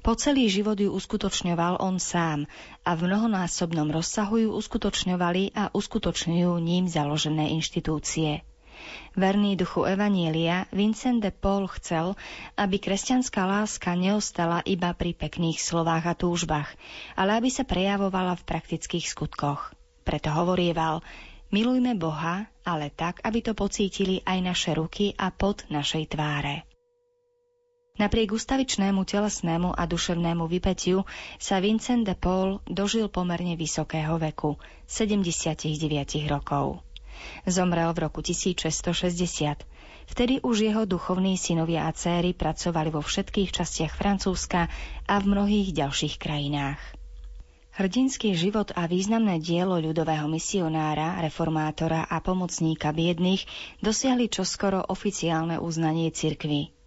Po 0.00 0.16
celý 0.16 0.48
život 0.48 0.80
ju 0.80 0.90
uskutočňoval 0.90 1.78
on 1.80 2.00
sám 2.00 2.48
a 2.82 2.96
v 2.96 3.06
mnohonásobnom 3.06 3.90
rozsahu 3.92 4.48
ju 4.48 4.50
uskutočňovali 4.56 5.54
a 5.54 5.68
uskutočňujú 5.70 6.52
ním 6.58 6.88
založené 6.88 7.52
inštitúcie. 7.54 8.42
Verný 9.12 9.60
duchu 9.60 9.84
Evanielia, 9.84 10.64
Vincent 10.72 11.20
de 11.20 11.28
Paul 11.28 11.68
chcel, 11.76 12.16
aby 12.56 12.80
kresťanská 12.80 13.44
láska 13.44 13.92
neostala 13.92 14.64
iba 14.64 14.96
pri 14.96 15.12
pekných 15.12 15.60
slovách 15.60 16.04
a 16.08 16.14
túžbách, 16.16 16.70
ale 17.12 17.36
aby 17.36 17.52
sa 17.52 17.68
prejavovala 17.68 18.40
v 18.40 18.46
praktických 18.48 19.04
skutkoch. 19.04 19.76
Preto 20.00 20.32
hovorieval, 20.32 21.04
milujme 21.52 21.92
Boha, 21.92 22.48
ale 22.64 22.88
tak, 22.88 23.20
aby 23.20 23.44
to 23.44 23.52
pocítili 23.52 24.24
aj 24.24 24.38
naše 24.40 24.70
ruky 24.72 25.12
a 25.12 25.28
pod 25.28 25.68
našej 25.68 26.16
tváre. 26.16 26.69
Napriek 28.00 28.32
ustavičnému 28.32 29.04
telesnému 29.04 29.76
a 29.76 29.84
duševnému 29.84 30.48
vypetiu 30.48 31.04
sa 31.36 31.60
Vincent 31.60 32.00
de 32.00 32.16
Paul 32.16 32.64
dožil 32.64 33.12
pomerne 33.12 33.60
vysokého 33.60 34.16
veku, 34.16 34.56
79 34.88 35.68
rokov. 36.24 36.80
Zomrel 37.44 37.92
v 37.92 38.08
roku 38.08 38.24
1660. 38.24 39.68
Vtedy 40.08 40.40
už 40.40 40.56
jeho 40.64 40.88
duchovní 40.88 41.36
synovia 41.36 41.84
a 41.84 41.92
céry 41.92 42.32
pracovali 42.32 42.88
vo 42.88 43.04
všetkých 43.04 43.52
častiach 43.52 43.92
Francúzska 43.92 44.72
a 45.04 45.14
v 45.20 45.24
mnohých 45.36 45.76
ďalších 45.76 46.16
krajinách. 46.16 46.80
Hrdinský 47.76 48.32
život 48.32 48.72
a 48.80 48.88
významné 48.88 49.44
dielo 49.44 49.76
ľudového 49.76 50.24
misionára, 50.24 51.20
reformátora 51.20 52.08
a 52.08 52.16
pomocníka 52.24 52.96
biedných 52.96 53.44
dosiahli 53.84 54.32
čoskoro 54.32 54.88
oficiálne 54.88 55.60
uznanie 55.60 56.08
cirkvy. 56.08 56.79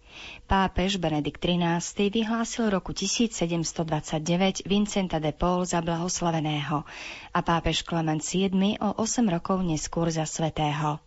Pápež 0.44 1.00
Benedikt 1.00 1.40
XIII 1.40 2.12
vyhlásil 2.12 2.68
roku 2.68 2.92
1729 2.92 4.68
Vincenta 4.68 5.16
de 5.16 5.32
Paul 5.32 5.64
za 5.64 5.80
blahoslaveného 5.80 6.84
a 7.32 7.38
pápež 7.40 7.80
Klement 7.80 8.20
VII 8.20 8.76
o 8.76 8.92
8 9.00 9.24
rokov 9.32 9.64
neskôr 9.64 10.12
za 10.12 10.28
svetého. 10.28 11.00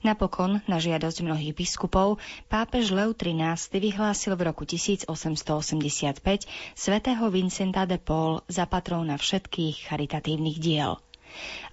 Napokon, 0.00 0.64
na 0.64 0.80
žiadosť 0.80 1.28
mnohých 1.28 1.52
biskupov, 1.52 2.16
pápež 2.48 2.88
Leo 2.94 3.12
XIII 3.12 3.76
vyhlásil 3.84 4.32
v 4.32 4.48
roku 4.48 4.64
1885 4.64 6.24
svätého 6.72 7.24
Vincenta 7.28 7.84
de 7.84 8.00
Paul 8.00 8.40
za 8.48 8.64
patróna 8.64 9.20
všetkých 9.20 9.92
charitatívnych 9.92 10.56
diel. 10.56 10.96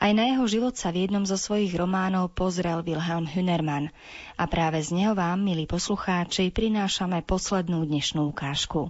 Aj 0.02 0.12
na 0.14 0.30
jeho 0.30 0.46
život 0.50 0.74
sa 0.74 0.90
v 0.90 1.06
jednom 1.06 1.26
zo 1.26 1.38
svojich 1.38 1.74
románov 1.78 2.34
pozrel 2.34 2.82
Wilhelm 2.82 3.30
Hünermann 3.30 3.94
a 4.36 4.50
práve 4.50 4.82
z 4.82 4.98
neho 4.98 5.14
vám, 5.14 5.42
milí 5.42 5.70
poslucháči, 5.70 6.50
prinášame 6.50 7.22
poslednú 7.22 7.86
dnešnú 7.86 8.26
ukážku. 8.32 8.90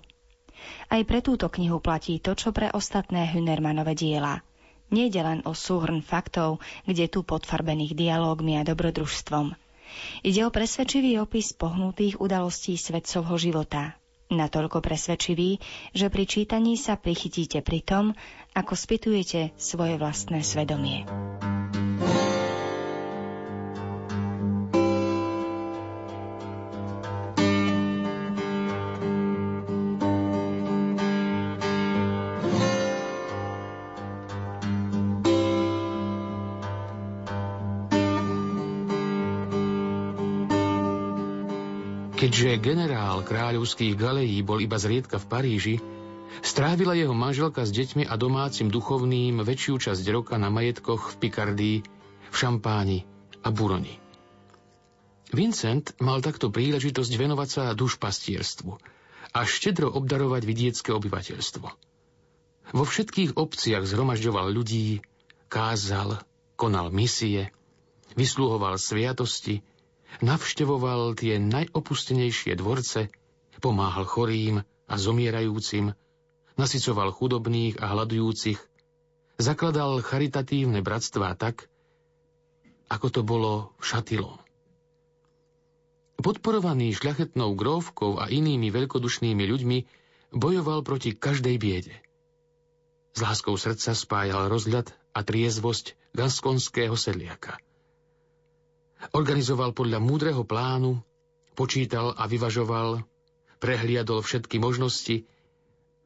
Aj 0.88 1.02
pre 1.04 1.20
túto 1.20 1.50
knihu 1.50 1.82
platí 1.82 2.22
to, 2.22 2.38
čo 2.38 2.54
pre 2.54 2.70
ostatné 2.72 3.28
Hünermanové 3.28 3.98
diela. 3.98 4.46
Nejde 4.92 5.24
len 5.24 5.40
o 5.48 5.56
súhrn 5.56 6.04
faktov, 6.04 6.60
kde 6.84 7.08
tu 7.08 7.24
podfarbených 7.24 7.96
dialógmi 7.96 8.60
a 8.60 8.68
dobrodružstvom. 8.68 9.56
Ide 10.24 10.48
o 10.48 10.52
presvedčivý 10.52 11.20
opis 11.20 11.52
pohnutých 11.56 12.20
udalostí 12.20 12.76
svetcovho 12.80 13.36
života, 13.36 14.00
natoľko 14.32 14.80
presvedčivý, 14.80 15.60
že 15.92 16.08
pri 16.08 16.24
čítaní 16.24 16.80
sa 16.80 16.96
prichytíte 16.96 17.60
pri 17.60 17.84
tom, 17.84 18.06
ako 18.52 18.74
spytujete 18.76 19.56
svoje 19.56 19.96
vlastné 19.96 20.44
svedomie. 20.44 21.08
Keďže 42.22 42.62
generál 42.62 43.26
kráľovských 43.26 43.98
galejí 43.98 44.46
bol 44.46 44.62
iba 44.62 44.78
zriedka 44.78 45.18
v 45.18 45.26
Paríži, 45.26 45.76
strávila 46.40 46.96
jeho 46.96 47.12
manželka 47.12 47.68
s 47.68 47.76
deťmi 47.76 48.08
a 48.08 48.16
domácim 48.16 48.72
duchovným 48.72 49.44
väčšiu 49.44 49.92
časť 49.92 50.06
roka 50.16 50.40
na 50.40 50.48
majetkoch 50.48 51.12
v 51.12 51.16
Pikardii, 51.20 51.78
v 52.32 52.36
Šampáni 52.36 53.04
a 53.44 53.52
Buroni. 53.52 54.00
Vincent 55.32 55.96
mal 56.00 56.24
takto 56.24 56.52
príležitosť 56.52 57.12
venovať 57.16 57.50
sa 57.52 57.64
dušpastierstvu 57.76 58.72
a 59.32 59.40
štedro 59.48 59.88
obdarovať 59.88 60.44
vidiecké 60.44 60.92
obyvateľstvo. 60.92 61.68
Vo 62.72 62.84
všetkých 62.88 63.36
obciach 63.36 63.84
zhromažďoval 63.84 64.48
ľudí, 64.52 65.04
kázal, 65.52 66.20
konal 66.56 66.92
misie, 66.92 67.52
vysluhoval 68.16 68.76
sviatosti, 68.76 69.64
navštevoval 70.20 71.16
tie 71.16 71.40
najopustenejšie 71.40 72.60
dvorce, 72.60 73.08
pomáhal 73.64 74.04
chorým 74.04 74.64
a 74.64 74.94
zomierajúcim, 75.00 75.96
nasycoval 76.56 77.12
chudobných 77.16 77.80
a 77.80 77.92
hľadujúcich, 77.92 78.60
zakladal 79.38 80.04
charitatívne 80.04 80.84
bratstvá 80.84 81.36
tak, 81.36 81.70
ako 82.92 83.08
to 83.08 83.22
bolo 83.24 83.72
v 83.80 83.84
Šatilom. 83.88 84.40
Podporovaný 86.22 86.94
šľachetnou 86.94 87.58
gróvkou 87.58 88.22
a 88.22 88.30
inými 88.30 88.70
veľkodušnými 88.70 89.44
ľuďmi, 89.48 89.78
bojoval 90.32 90.86
proti 90.86 91.18
každej 91.18 91.56
biede. 91.58 91.96
S 93.12 93.20
láskou 93.26 93.58
srdca 93.58 93.98
spájal 93.98 94.48
rozhľad 94.48 94.94
a 95.12 95.20
triezvosť 95.26 95.98
gaskonského 96.14 96.94
sedliaka– 96.96 97.58
Organizoval 99.10 99.74
podľa 99.74 99.98
múdreho 99.98 100.46
plánu, 100.46 101.02
počítal 101.58 102.14
a 102.14 102.30
vyvažoval, 102.30 103.02
prehliadol 103.58 104.22
všetky 104.22 104.62
možnosti 104.62 105.26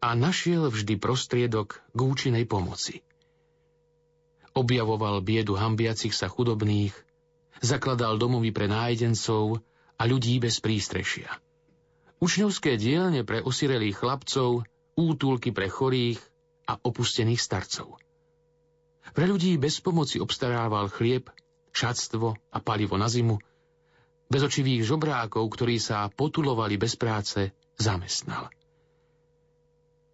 a 0.01 0.13
našiel 0.13 0.67
vždy 0.71 0.99
prostriedok 0.99 1.81
k 1.93 1.99
účinnej 1.99 2.45
pomoci. 2.47 3.01
Objavoval 4.55 5.19
biedu 5.19 5.59
hambiacich 5.59 6.15
sa 6.15 6.31
chudobných, 6.31 6.95
zakladal 7.59 8.15
domovy 8.15 8.55
pre 8.55 8.71
nájdencov 8.71 9.59
a 9.99 10.03
ľudí 10.07 10.39
bez 10.39 10.63
prístrešia. 10.63 11.27
Učňovské 12.23 12.79
dielne 12.79 13.27
pre 13.27 13.43
osirelých 13.43 13.99
chlapcov, 13.99 14.63
útulky 14.95 15.51
pre 15.51 15.67
chorých 15.67 16.19
a 16.71 16.79
opustených 16.79 17.43
starcov. 17.43 17.99
Pre 19.11 19.25
ľudí 19.27 19.59
bez 19.59 19.83
pomoci 19.83 20.23
obstarával 20.23 20.87
chlieb 20.87 21.27
šatstvo 21.75 22.39
a 22.55 22.57
palivo 22.63 22.95
na 22.95 23.11
zimu, 23.11 23.35
bez 24.31 24.41
očivých 24.41 24.87
žobrákov, 24.87 25.43
ktorí 25.51 25.77
sa 25.77 26.07
potulovali 26.07 26.79
bez 26.79 26.95
práce, 26.95 27.51
zamestnal. 27.75 28.49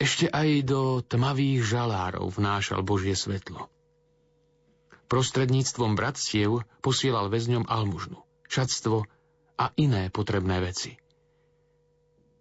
Ešte 0.02 0.34
aj 0.34 0.66
do 0.66 1.06
tmavých 1.06 1.62
žalárov 1.62 2.34
vnášal 2.34 2.82
Božie 2.82 3.14
svetlo. 3.14 3.70
Prostredníctvom 5.06 5.94
bratstiev 5.94 6.66
posielal 6.82 7.30
väzňom 7.30 7.70
almužnu, 7.70 8.18
šatstvo 8.50 9.06
a 9.62 9.70
iné 9.78 10.10
potrebné 10.10 10.58
veci. 10.58 10.98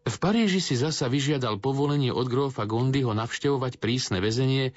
V 0.09 0.17
Paríži 0.17 0.65
si 0.65 0.73
zasa 0.73 1.13
vyžiadal 1.13 1.61
povolenie 1.61 2.09
od 2.09 2.33
grófa 2.33 2.65
Gondyho 2.65 3.13
navštevovať 3.13 3.77
prísne 3.77 4.25
väzenie, 4.25 4.73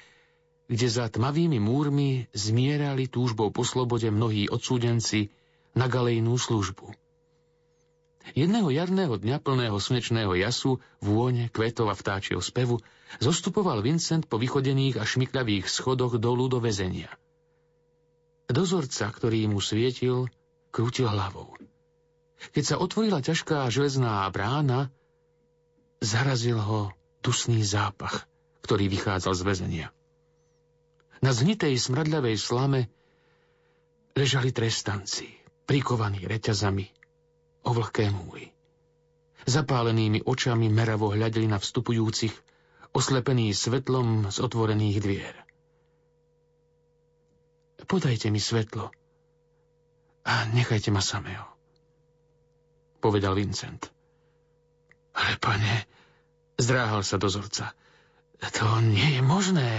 kde 0.68 0.88
za 0.92 1.08
tmavými 1.08 1.56
múrmi 1.56 2.28
zmierali 2.36 3.08
túžbou 3.08 3.48
po 3.48 3.64
slobode 3.64 4.12
mnohí 4.12 4.52
odsúdenci 4.52 5.32
na 5.72 5.88
galejnú 5.88 6.36
službu. 6.36 6.92
Jedného 8.32 8.72
jarného 8.72 9.20
dňa 9.20 9.36
plného 9.44 9.76
slnečného 9.76 10.32
jasu, 10.32 10.80
vône, 11.04 11.52
kvetov 11.52 11.92
a 11.92 11.94
vtáčieho 11.94 12.40
spevu 12.40 12.80
zostupoval 13.20 13.84
Vincent 13.84 14.24
po 14.24 14.40
vychodených 14.40 14.96
a 14.96 15.04
šmikľavých 15.04 15.68
schodoch 15.68 16.16
dolu 16.16 16.48
do 16.48 16.56
väzenia. 16.56 17.12
Dozorca, 18.48 19.12
ktorý 19.12 19.44
mu 19.52 19.60
svietil, 19.60 20.32
krútil 20.72 21.12
hlavou. 21.12 21.52
Keď 22.56 22.64
sa 22.64 22.76
otvorila 22.80 23.20
ťažká 23.20 23.68
železná 23.68 24.24
brána, 24.32 24.88
zarazil 26.00 26.56
ho 26.56 26.96
dusný 27.20 27.60
zápach, 27.60 28.24
ktorý 28.64 28.88
vychádzal 28.88 29.32
z 29.36 29.42
väzenia. 29.44 29.88
Na 31.20 31.32
znitej 31.32 31.76
smradľavej 31.76 32.36
slame 32.40 32.80
ležali 34.16 34.52
trestanci, 34.52 35.28
prikovaní 35.64 36.24
reťazami 36.24 37.03
o 37.64 37.70
vlhké 37.72 38.12
múry. 38.12 38.52
Zapálenými 39.44 40.24
očami 40.24 40.72
meravo 40.72 41.12
hľadeli 41.12 41.48
na 41.48 41.60
vstupujúcich, 41.60 42.32
oslepení 42.94 43.52
svetlom 43.52 44.30
z 44.30 44.36
otvorených 44.40 44.98
dvier. 45.02 45.36
Podajte 47.84 48.32
mi 48.32 48.40
svetlo 48.40 48.88
a 50.24 50.48
nechajte 50.48 50.88
ma 50.88 51.04
samého, 51.04 51.44
povedal 53.04 53.36
Vincent. 53.36 53.92
Ale 55.12 55.36
pane, 55.36 55.84
zdráhal 56.56 57.04
sa 57.04 57.20
dozorca, 57.20 57.76
to 58.40 58.66
nie 58.80 59.20
je 59.20 59.22
možné. 59.22 59.70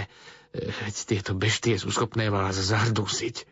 Veď 0.56 0.96
tieto 1.04 1.32
beštie 1.36 1.76
sú 1.76 1.92
schopné 1.92 2.32
vás 2.32 2.56
zardúsiť. 2.56 3.44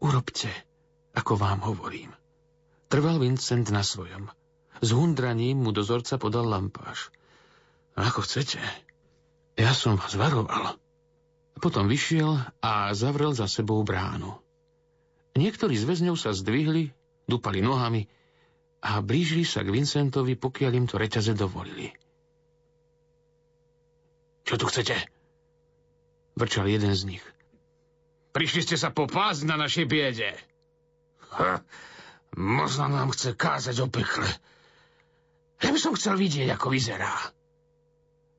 Urobte, 0.00 0.48
ako 1.12 1.36
vám 1.36 1.60
hovorím. 1.66 2.19
Trval 2.90 3.22
Vincent 3.22 3.70
na 3.70 3.86
svojom. 3.86 4.34
S 4.82 4.90
hundraním 4.90 5.62
mu 5.62 5.70
dozorca 5.70 6.18
podal 6.18 6.50
lampáš. 6.50 7.14
Ako 7.94 8.26
chcete. 8.26 8.58
Ja 9.54 9.70
som 9.78 9.94
vás 9.94 10.18
varoval. 10.18 10.74
Potom 11.62 11.86
vyšiel 11.86 12.42
a 12.58 12.90
zavrel 12.90 13.30
za 13.30 13.46
sebou 13.46 13.86
bránu. 13.86 14.42
Niektorí 15.38 15.78
z 15.78 15.86
väzňov 15.86 16.18
sa 16.18 16.34
zdvihli, 16.34 16.90
dupali 17.30 17.62
nohami 17.62 18.10
a 18.82 18.98
blížili 18.98 19.46
sa 19.46 19.62
k 19.62 19.70
Vincentovi, 19.70 20.34
pokiaľ 20.34 20.72
im 20.74 20.86
to 20.90 20.98
reťaze 20.98 21.30
dovolili. 21.38 21.94
Čo 24.42 24.58
tu 24.58 24.66
chcete? 24.66 24.98
Vrčal 26.34 26.66
jeden 26.66 26.90
z 26.98 27.06
nich. 27.06 27.24
Prišli 28.34 28.66
ste 28.66 28.74
sa 28.74 28.90
popásť 28.90 29.46
na 29.46 29.54
našej 29.54 29.86
biede. 29.86 30.34
Ha, 31.38 31.62
možno 32.36 32.86
nám 32.90 33.10
chce 33.14 33.34
kázať 33.34 33.76
o 33.82 33.88
pekle. 33.90 34.28
Ja 35.60 35.70
by 35.74 35.78
som 35.80 35.96
chcel 35.96 36.16
vidieť, 36.16 36.54
ako 36.56 36.72
vyzerá. 36.72 37.12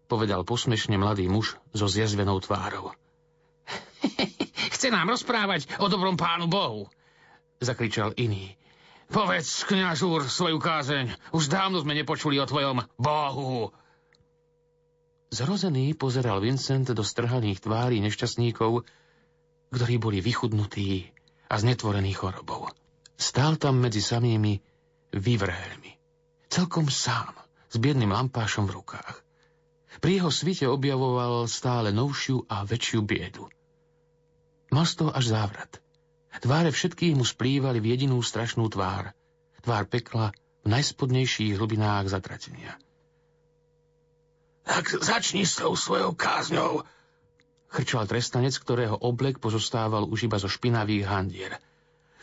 Povedal 0.10 0.44
posmešne 0.44 1.00
mladý 1.00 1.32
muž 1.32 1.56
so 1.72 1.88
zjazvenou 1.88 2.40
tvárou. 2.44 2.92
chce 4.76 4.88
nám 4.92 5.08
rozprávať 5.14 5.70
o 5.80 5.88
dobrom 5.88 6.18
pánu 6.18 6.50
Bohu. 6.52 6.90
Zakričal 7.62 8.18
iný. 8.18 8.58
Povedz, 9.12 9.68
kňažúr, 9.68 10.26
svoju 10.26 10.58
kázeň. 10.58 11.36
Už 11.36 11.52
dávno 11.52 11.84
sme 11.84 11.94
nepočuli 11.94 12.40
o 12.40 12.48
tvojom 12.48 12.82
Bohu. 12.96 13.76
Zrozený 15.32 15.96
pozeral 15.96 16.44
Vincent 16.44 16.92
do 16.92 17.04
strhaných 17.04 17.64
tvári 17.64 18.04
nešťastníkov, 18.04 18.84
ktorí 19.72 19.96
boli 19.96 20.20
vychudnutí 20.20 21.12
a 21.48 21.56
znetvorení 21.56 22.12
chorobou. 22.12 22.72
Stál 23.22 23.62
tam 23.62 23.78
medzi 23.78 24.02
samými 24.02 24.58
vyvrheľmi. 25.14 25.92
Celkom 26.50 26.90
sám, 26.90 27.38
s 27.70 27.78
biedným 27.78 28.10
lampášom 28.10 28.66
v 28.66 28.82
rukách. 28.82 29.22
Pri 30.02 30.18
jeho 30.18 30.34
svite 30.34 30.66
objavoval 30.66 31.46
stále 31.46 31.94
novšiu 31.94 32.50
a 32.50 32.66
väčšiu 32.66 33.06
biedu. 33.06 33.46
Mal 34.74 34.90
z 34.90 34.94
toho 34.98 35.14
až 35.14 35.38
závrat. 35.38 35.78
Tváre 36.42 36.74
všetkých 36.74 37.14
mu 37.14 37.22
splývali 37.22 37.78
v 37.78 37.94
jedinú 37.94 38.18
strašnú 38.26 38.66
tvár. 38.74 39.14
Tvár 39.62 39.86
pekla 39.86 40.34
v 40.66 40.68
najspodnejších 40.74 41.62
hlbinách 41.62 42.10
zatratenia. 42.10 42.74
Tak 44.66 44.90
začni 45.06 45.46
s 45.46 45.62
tou 45.62 45.78
svojou 45.78 46.18
kázňou. 46.18 46.82
Chrčal 47.70 48.10
trestanec, 48.10 48.58
ktorého 48.58 48.98
oblek 48.98 49.38
pozostával 49.38 50.10
už 50.10 50.26
iba 50.26 50.42
zo 50.42 50.50
špinavých 50.50 51.06
handier. 51.06 51.62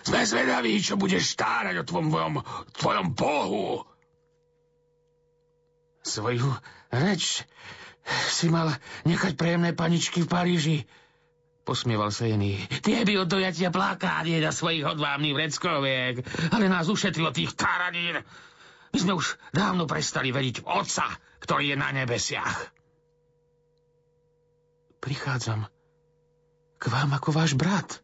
Sme 0.06 0.22
zvedaví, 0.22 0.78
čo 0.78 0.94
budeš 0.94 1.34
stárať 1.34 1.82
o 1.82 1.88
tvojom, 1.88 2.42
tvojom 2.76 3.06
bohu. 3.12 3.82
Svoju 6.02 6.48
reč 6.94 7.44
si 8.32 8.48
mal 8.48 8.72
nechať 9.04 9.36
prejemné 9.36 9.76
paničky 9.76 10.24
v 10.24 10.30
Paríži, 10.30 10.78
posmieval 11.68 12.08
sa 12.08 12.24
jený. 12.24 12.56
Tie 12.80 13.04
by 13.04 13.20
od 13.20 13.28
dojatia 13.28 13.68
plakánie 13.68 14.40
na 14.40 14.48
svojich 14.48 14.88
hodvábnych 14.88 15.36
vreckoviek, 15.36 16.24
ale 16.48 16.72
nás 16.72 16.88
ušetrilo 16.88 17.28
tých 17.28 17.52
taranín. 17.52 18.24
My 18.88 18.98
sme 18.98 19.12
už 19.12 19.36
dávno 19.52 19.84
prestali 19.84 20.32
veriť 20.32 20.64
v 20.64 20.68
Otca, 20.72 21.04
ktorý 21.44 21.72
je 21.72 21.76
na 21.76 21.92
nebesiach. 21.92 22.72
Prichádzam 25.04 25.68
k 26.78 26.84
vám 26.88 27.10
ako 27.12 27.28
váš 27.36 27.52
brat, 27.52 28.00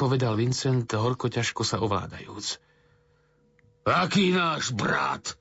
povedal 0.00 0.32
Vincent 0.40 0.88
horko 0.88 1.28
ťažko 1.28 1.60
sa 1.60 1.76
ovládajúc. 1.84 2.56
Aký 3.84 4.32
náš 4.32 4.72
brat? 4.72 5.36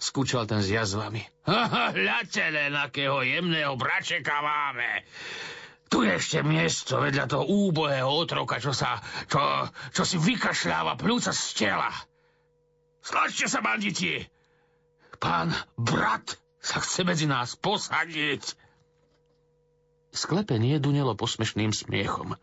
Skúčal 0.00 0.48
ten 0.48 0.64
s 0.64 0.72
jazvami. 0.72 1.20
Hľadte 1.44 2.44
len, 2.48 2.72
akého 2.72 3.20
jemného 3.20 3.76
bračeka 3.76 4.40
máme. 4.40 5.04
Tu 5.92 6.08
je 6.08 6.12
ešte 6.16 6.40
miesto 6.40 7.04
vedľa 7.04 7.28
toho 7.28 7.44
úbohého 7.44 8.08
otroka, 8.08 8.56
čo 8.62 8.72
sa, 8.72 9.04
čo, 9.28 9.68
čo 9.92 10.02
si 10.08 10.16
vykašľáva 10.16 10.96
plúca 10.96 11.34
z 11.36 11.44
tela. 11.52 11.90
Slačte 13.04 13.44
sa, 13.44 13.60
banditi! 13.60 14.24
Pán 15.20 15.52
brat 15.76 16.40
sa 16.64 16.80
chce 16.80 17.04
medzi 17.04 17.28
nás 17.28 17.52
posadiť. 17.60 18.56
Sklepenie 20.16 20.80
dunelo 20.80 21.12
posmešným 21.12 21.76
smiechom. 21.76 22.40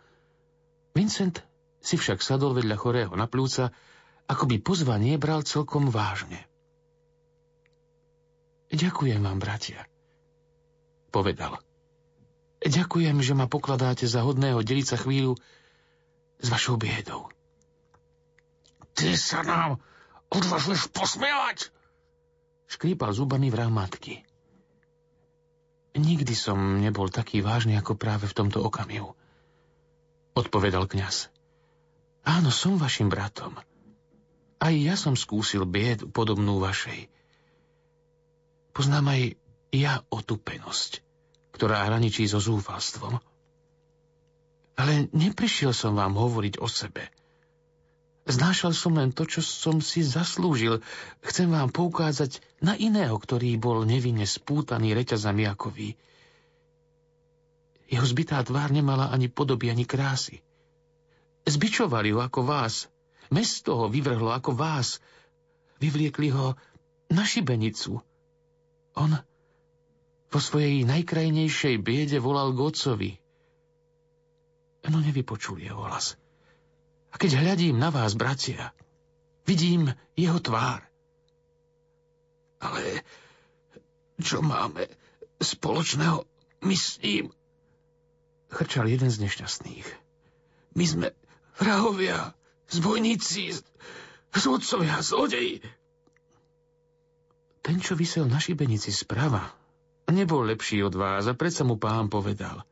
Vincent 0.97 1.45
si 1.77 1.93
však 1.93 2.25
sadol 2.25 2.57
vedľa 2.57 2.73
chorého 2.73 3.13
na 3.13 3.29
plúca, 3.29 3.69
ako 4.25 4.49
by 4.49 4.57
pozvanie 4.65 5.21
bral 5.21 5.45
celkom 5.45 5.93
vážne. 5.93 6.41
Ďakujem 8.73 9.21
vám, 9.21 9.37
bratia, 9.37 9.85
povedal. 11.13 11.61
Ďakujem, 12.65 13.21
že 13.21 13.37
ma 13.37 13.45
pokladáte 13.45 14.09
za 14.09 14.25
hodného 14.25 14.65
deliť 14.65 14.85
sa 14.89 14.97
chvíľu 14.97 15.37
s 16.41 16.47
vašou 16.49 16.81
biedou. 16.81 17.29
Ty 18.97 19.13
sa 19.13 19.45
nám 19.45 19.77
odvážuješ 20.33 20.89
posmievať? 20.89 21.69
Škrípal 22.65 23.13
zubami 23.13 23.53
vrah 23.53 23.69
matky. 23.69 24.25
Nikdy 25.93 26.33
som 26.33 26.81
nebol 26.81 27.13
taký 27.13 27.45
vážny 27.45 27.77
ako 27.77 27.93
práve 27.93 28.25
v 28.25 28.33
tomto 28.33 28.65
okamihu. 28.65 29.13
Odpovedal 30.37 30.85
kňaz. 30.85 31.33
Áno, 32.21 32.53
som 32.53 32.77
vašim 32.77 33.09
bratom. 33.09 33.57
Aj 34.61 34.73
ja 34.73 34.93
som 34.93 35.17
skúsil 35.17 35.65
biedu 35.65 36.05
podobnú 36.13 36.61
vašej. 36.61 37.09
Poznám 38.77 39.17
aj 39.17 39.21
ja 39.73 40.05
otupenosť 40.13 41.07
ktorá 41.57 41.89
hraničí 41.89 42.29
so 42.29 42.37
zúfalstvom. 42.37 43.17
Ale 44.77 45.09
neprišiel 45.09 45.73
som 45.73 45.97
vám 45.97 46.13
hovoriť 46.13 46.61
o 46.61 46.69
sebe. 46.69 47.09
Znášal 48.29 48.77
som 48.77 48.93
len 48.93 49.09
to, 49.09 49.25
čo 49.25 49.41
som 49.41 49.81
si 49.81 50.05
zaslúžil. 50.05 50.85
Chcem 51.25 51.49
vám 51.49 51.73
poukázať 51.73 52.45
na 52.61 52.77
iného, 52.77 53.17
ktorý 53.17 53.57
bol 53.57 53.89
nevinne 53.89 54.29
spútaný 54.29 54.93
reťazami 54.93 55.49
ako 55.49 55.73
vy. 55.73 55.97
Jeho 57.87 58.03
zbytá 58.03 58.43
tvár 58.43 58.75
nemala 58.75 59.07
ani 59.07 59.31
podoby, 59.31 59.71
ani 59.71 59.87
krásy. 59.87 60.43
Zbičovali 61.47 62.11
ho 62.11 62.19
ako 62.19 62.43
vás. 62.43 62.91
Mesto 63.31 63.79
ho 63.79 63.85
vyvrhlo 63.87 64.35
ako 64.35 64.51
vás. 64.51 64.99
Vyvliekli 65.79 66.31
ho 66.35 66.59
na 67.07 67.23
šibenicu. 67.23 68.03
On 68.99 69.11
vo 70.27 70.39
svojej 70.43 70.83
najkrajnejšej 70.83 71.79
biede 71.79 72.19
volal 72.19 72.51
k 72.51 72.59
otcovi. 72.59 73.11
No 74.87 74.99
nevypočul 74.99 75.63
jeho 75.63 75.83
hlas. 75.87 76.19
A 77.11 77.15
keď 77.15 77.39
hľadím 77.39 77.79
na 77.79 77.91
vás, 77.91 78.15
bratia, 78.15 78.75
vidím 79.47 79.91
jeho 80.19 80.39
tvár. 80.43 80.83
Ale 82.59 83.03
čo 84.19 84.43
máme 84.43 84.87
spoločného 85.39 86.27
my 86.67 86.75
s 86.75 86.99
ním? 86.99 87.31
Chrčal 88.47 88.87
jeden 88.87 89.11
z 89.11 89.27
nešťastných. 89.27 89.87
My 90.77 90.85
sme 90.87 91.07
vrahovia, 91.59 92.31
zbojníci, 92.71 93.59
zvodcovia, 94.31 95.03
zlodeji. 95.03 95.59
Ten, 97.59 97.83
čo 97.83 97.99
vysel 97.99 98.31
na 98.31 98.39
šibenici 98.39 98.95
sprava, 98.95 99.51
nebol 100.07 100.47
lepší 100.47 100.79
od 100.87 100.95
vás 100.95 101.27
a 101.27 101.35
predsa 101.35 101.67
mu 101.67 101.75
pán 101.75 102.07
povedal. 102.07 102.63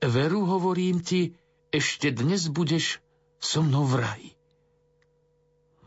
Veru, 0.00 0.48
hovorím 0.48 1.04
ti, 1.04 1.36
ešte 1.68 2.08
dnes 2.08 2.48
budeš 2.48 3.04
so 3.36 3.60
mnou 3.60 3.84
v 3.84 3.94
raji. 4.00 4.30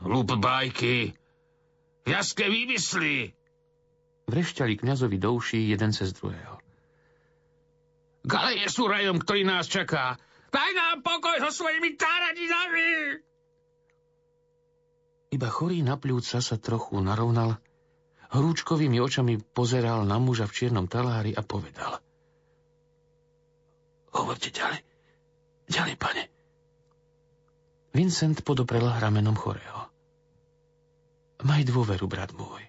Hlúp 0.05 0.37
bajky, 0.37 1.17
jaské 2.05 2.45
vymysly. 2.45 3.33
Vrešťali 4.29 4.77
kňazovi 4.77 5.17
do 5.17 5.33
uší 5.33 5.73
jeden 5.73 5.89
cez 5.89 6.13
druhého. 6.13 6.61
Galeje 8.22 8.69
sú 8.69 8.86
rajom, 8.86 9.17
ktorý 9.17 9.45
nás 9.45 9.65
čaká. 9.65 10.17
Daj 10.51 10.72
nám 10.78 10.97
pokoj 11.01 11.41
so 11.47 11.63
svojimi 11.63 11.97
táradinami! 11.97 12.91
Iba 15.32 15.47
chorý 15.47 15.80
na 15.80 15.95
pľúca 15.95 16.43
sa 16.43 16.55
trochu 16.59 16.99
narovnal 16.99 17.57
Hrúčkovými 18.32 18.95
očami 19.03 19.43
pozeral 19.43 20.07
na 20.07 20.15
muža 20.15 20.47
v 20.47 20.55
čiernom 20.55 20.88
talári 20.88 21.36
a 21.36 21.43
povedal. 21.43 21.99
Hovorte 24.15 24.51
ďalej. 24.51 24.80
Ďalej, 25.67 25.95
pane. 25.99 26.24
Vincent 27.91 28.39
podoprel 28.47 28.88
ramenom 28.88 29.36
chorého. 29.36 29.91
Maj 31.43 31.67
dôveru, 31.67 32.07
brat 32.07 32.32
môj. 32.32 32.63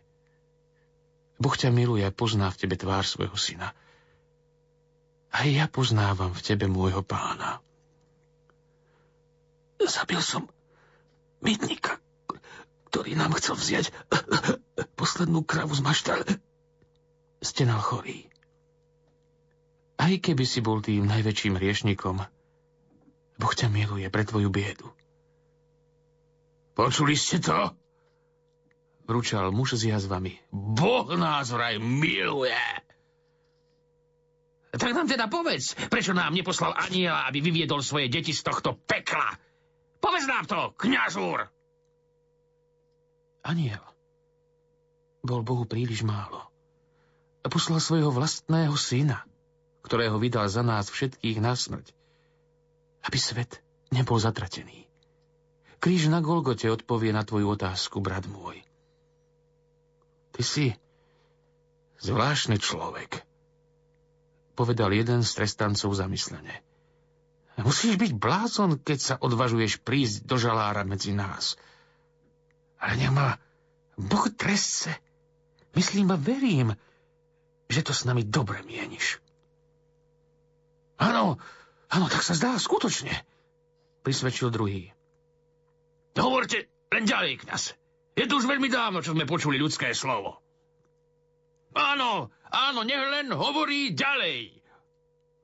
Boh 1.38 1.54
ťa 1.54 1.70
miluje 1.70 2.02
a 2.02 2.14
pozná 2.14 2.50
v 2.50 2.58
tebe 2.66 2.74
tvár 2.74 3.06
svojho 3.06 3.34
syna. 3.38 3.70
Aj 5.32 5.48
ja 5.48 5.64
poznávam 5.64 6.36
v 6.36 6.44
tebe 6.44 6.68
môjho 6.68 7.00
pána. 7.00 7.64
Zabil 9.80 10.20
som 10.20 10.46
mytnika, 11.40 11.98
ktorý 12.92 13.16
nám 13.16 13.34
chcel 13.40 13.56
vziať 13.56 13.86
poslednú 15.00 15.42
kravu 15.42 15.72
z 15.72 15.82
maštal. 15.82 16.20
Stenal 17.42 17.80
chorý. 17.80 18.28
Aj 19.98 20.12
keby 20.12 20.44
si 20.46 20.60
bol 20.60 20.84
tým 20.84 21.08
najväčším 21.08 21.58
riešnikom, 21.58 22.22
Boh 23.40 23.54
ťa 23.56 23.72
miluje 23.72 24.06
pre 24.12 24.22
tvoju 24.22 24.52
biedu. 24.52 24.86
Počuli 26.78 27.18
ste 27.18 27.42
to? 27.42 27.74
Vručal 29.08 29.50
muž 29.50 29.80
s 29.80 29.82
jazvami. 29.88 30.38
Boh 30.52 31.10
nás 31.18 31.50
vraj 31.50 31.82
miluje. 31.82 32.62
Tak 34.72 34.96
nám 34.96 35.04
teda 35.04 35.28
povedz, 35.28 35.76
prečo 35.92 36.16
nám 36.16 36.32
neposlal 36.32 36.72
aniela, 36.72 37.28
aby 37.28 37.44
vyviedol 37.44 37.84
svoje 37.84 38.08
deti 38.08 38.32
z 38.32 38.40
tohto 38.40 38.80
pekla? 38.88 39.36
Povedz 40.00 40.24
nám 40.24 40.48
to, 40.48 40.60
kňažúr! 40.80 41.52
aniel. 43.42 43.82
Bol 45.22 45.42
Bohu 45.46 45.66
príliš 45.66 46.02
málo. 46.02 46.50
Poslal 47.42 47.82
svojho 47.82 48.14
vlastného 48.14 48.74
syna, 48.78 49.26
ktorého 49.82 50.18
vydal 50.18 50.46
za 50.46 50.62
nás 50.62 50.88
všetkých 50.88 51.42
na 51.42 51.58
smrť, 51.58 51.90
aby 53.06 53.18
svet 53.18 53.58
nebol 53.90 54.18
zatratený. 54.18 54.86
Kríž 55.82 56.06
na 56.06 56.22
Golgote 56.22 56.70
odpovie 56.70 57.10
na 57.10 57.26
tvoju 57.26 57.58
otázku, 57.58 57.98
brat 57.98 58.30
môj. 58.30 58.62
Ty 60.32 60.42
si 60.46 60.66
zvláštny 61.98 62.62
človek, 62.62 63.26
povedal 64.52 64.92
jeden 64.92 65.24
z 65.24 65.30
trestancov 65.32 65.92
zamyslene. 65.96 66.62
Musíš 67.60 68.00
byť 68.00 68.12
blázon, 68.16 68.80
keď 68.80 68.98
sa 68.98 69.14
odvažuješ 69.20 69.84
prísť 69.84 70.24
do 70.24 70.40
žalára 70.40 70.84
medzi 70.88 71.12
nás– 71.12 71.54
ale 72.82 72.98
nech 72.98 73.14
ma 73.14 73.38
Boh 73.94 74.26
trestce. 74.34 74.90
Myslím 75.78 76.10
a 76.10 76.18
verím, 76.18 76.74
že 77.70 77.86
to 77.86 77.94
s 77.94 78.02
nami 78.02 78.26
dobre 78.26 78.66
mieniš. 78.66 79.22
Áno, 80.98 81.38
áno, 81.88 82.06
tak 82.10 82.26
sa 82.26 82.34
zdá, 82.34 82.58
skutočne, 82.58 83.14
prisvedčil 84.02 84.50
druhý. 84.50 84.90
Hovorte 86.18 86.68
len 86.92 87.06
ďalej, 87.06 87.46
kňaz. 87.46 87.78
Je 88.18 88.28
to 88.28 88.42
už 88.42 88.50
veľmi 88.50 88.68
dávno, 88.68 89.00
čo 89.00 89.16
sme 89.16 89.24
počuli 89.24 89.56
ľudské 89.56 89.96
slovo. 89.96 90.42
Áno, 91.72 92.28
áno, 92.52 92.84
nech 92.84 93.00
len 93.00 93.32
hovorí 93.32 93.96
ďalej. 93.96 94.60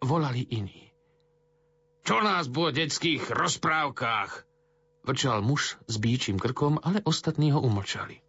Volali 0.04 0.44
iní. 0.52 0.92
Čo 2.04 2.20
nás 2.22 2.46
po 2.48 2.70
detských 2.70 3.32
rozprávkach? 3.32 4.44
Vrčal 5.04 5.40
muž 5.40 5.80
s 5.88 5.96
bíčím 5.96 6.36
krkom, 6.36 6.76
ale 6.84 7.00
ostatní 7.04 7.52
ho 7.52 7.60
umlčali. 7.64 8.20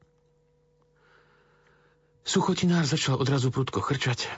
Suchotinár 2.23 2.87
začal 2.87 3.19
odrazu 3.19 3.51
prudko 3.51 3.83
chrčať. 3.83 4.31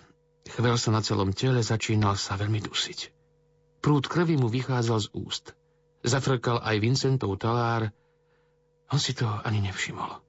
Chvel 0.50 0.78
sa 0.78 0.89
na 0.89 1.02
celom 1.06 1.34
tele, 1.36 1.62
začínal 1.62 2.18
sa 2.18 2.38
veľmi 2.38 2.62
dusiť. 2.62 3.00
Prúd 3.82 4.06
krvi 4.06 4.38
mu 4.38 4.50
vychádzal 4.50 5.00
z 5.00 5.08
úst. 5.18 5.46
Zafrkal 6.02 6.62
aj 6.62 6.82
Vincentov 6.82 7.34
talár. 7.38 7.94
On 8.89 8.98
si 9.02 9.14
to 9.14 9.26
ani 9.26 9.62
nevšimol. 9.66 10.22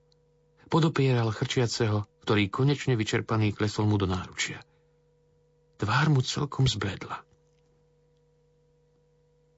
Podopieral 0.72 1.28
chrčiaceho, 1.36 2.08
ktorý 2.24 2.48
konečne 2.48 2.96
vyčerpaný 2.96 3.52
klesol 3.52 3.84
mu 3.84 4.00
do 4.00 4.08
náručia. 4.08 4.64
Tvár 5.76 6.08
mu 6.08 6.24
celkom 6.24 6.64
zbledla. 6.64 7.20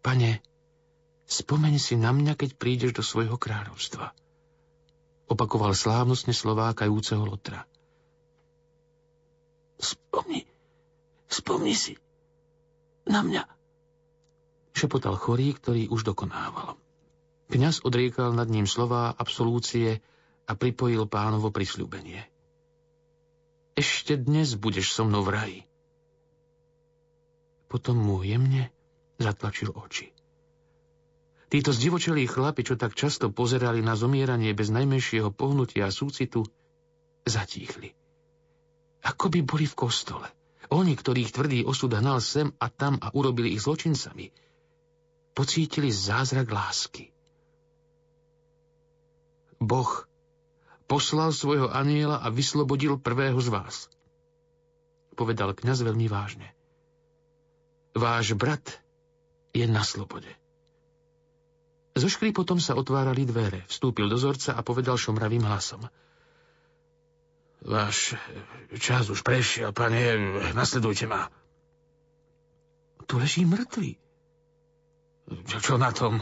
Pane, 0.02 0.42
Spomeň 1.24 1.80
si 1.80 1.96
na 1.96 2.12
mňa, 2.12 2.36
keď 2.36 2.50
prídeš 2.60 2.92
do 2.92 3.02
svojho 3.02 3.40
kráľovstva. 3.40 4.12
Opakoval 5.24 5.72
slávnostne 5.72 6.36
slová 6.36 6.68
kajúceho 6.76 7.24
Lotra. 7.24 7.64
Spomni, 9.80 10.44
spomni 11.26 11.72
si 11.72 11.96
na 13.08 13.24
mňa. 13.24 13.42
Šepotal 14.76 15.16
chorý, 15.16 15.56
ktorý 15.56 15.88
už 15.88 16.04
dokonával. 16.04 16.76
Kňaz 17.48 17.84
odriekal 17.84 18.36
nad 18.36 18.48
ním 18.48 18.68
slová 18.68 19.16
absolúcie 19.16 20.04
a 20.44 20.52
pripojil 20.52 21.08
pánovo 21.08 21.48
prisľúbenie. 21.48 22.20
Ešte 23.74 24.14
dnes 24.14 24.54
budeš 24.54 24.94
so 24.94 25.02
mnou 25.02 25.26
v 25.26 25.30
raji. 25.34 25.60
Potom 27.66 27.98
mu 27.98 28.22
jemne 28.22 28.70
zatlačil 29.18 29.74
oči. 29.74 30.14
Títo 31.50 31.70
zdivočelí 31.70 32.26
chlapi, 32.26 32.66
čo 32.66 32.74
tak 32.74 32.98
často 32.98 33.30
pozerali 33.30 33.82
na 33.82 33.94
zomieranie 33.98 34.54
bez 34.54 34.70
najmenšieho 34.74 35.30
pohnutia 35.34 35.90
a 35.90 35.94
súcitu, 35.94 36.46
zatíchli. 37.26 37.94
Ako 39.04 39.30
by 39.30 39.40
boli 39.42 39.66
v 39.68 39.78
kostole. 39.78 40.28
Oni, 40.72 40.96
ktorých 40.96 41.30
tvrdý 41.30 41.58
osud 41.62 41.92
hnal 41.92 42.24
sem 42.24 42.50
a 42.56 42.66
tam 42.72 42.96
a 42.98 43.12
urobili 43.12 43.52
ich 43.52 43.62
zločincami, 43.62 44.32
pocítili 45.36 45.92
zázrak 45.92 46.48
lásky. 46.48 47.12
Boh 49.60 50.08
poslal 50.84 51.32
svojho 51.32 51.68
aniela 51.72 52.20
a 52.20 52.28
vyslobodil 52.28 53.00
prvého 53.00 53.36
z 53.40 53.48
vás. 53.48 53.76
Povedal 55.14 55.54
kňaz 55.54 55.86
veľmi 55.86 56.06
vážne. 56.10 56.50
Váš 57.94 58.34
brat 58.34 58.82
je 59.54 59.64
na 59.70 59.86
slobode. 59.86 60.28
Zo 61.94 62.10
potom 62.34 62.58
sa 62.58 62.74
otvárali 62.74 63.22
dvere. 63.22 63.62
Vstúpil 63.70 64.10
dozorca 64.10 64.58
a 64.58 64.66
povedal 64.66 64.98
šomravým 64.98 65.46
hlasom. 65.46 65.86
Váš 67.62 68.18
čas 68.82 69.06
už 69.06 69.22
prešiel, 69.22 69.70
pane, 69.70 70.18
nasledujte 70.52 71.06
ma. 71.06 71.30
Tu 73.06 73.14
leží 73.14 73.46
mŕtvy. 73.46 73.94
Čo, 75.46 75.56
čo 75.62 75.74
na 75.78 75.94
tom? 75.94 76.20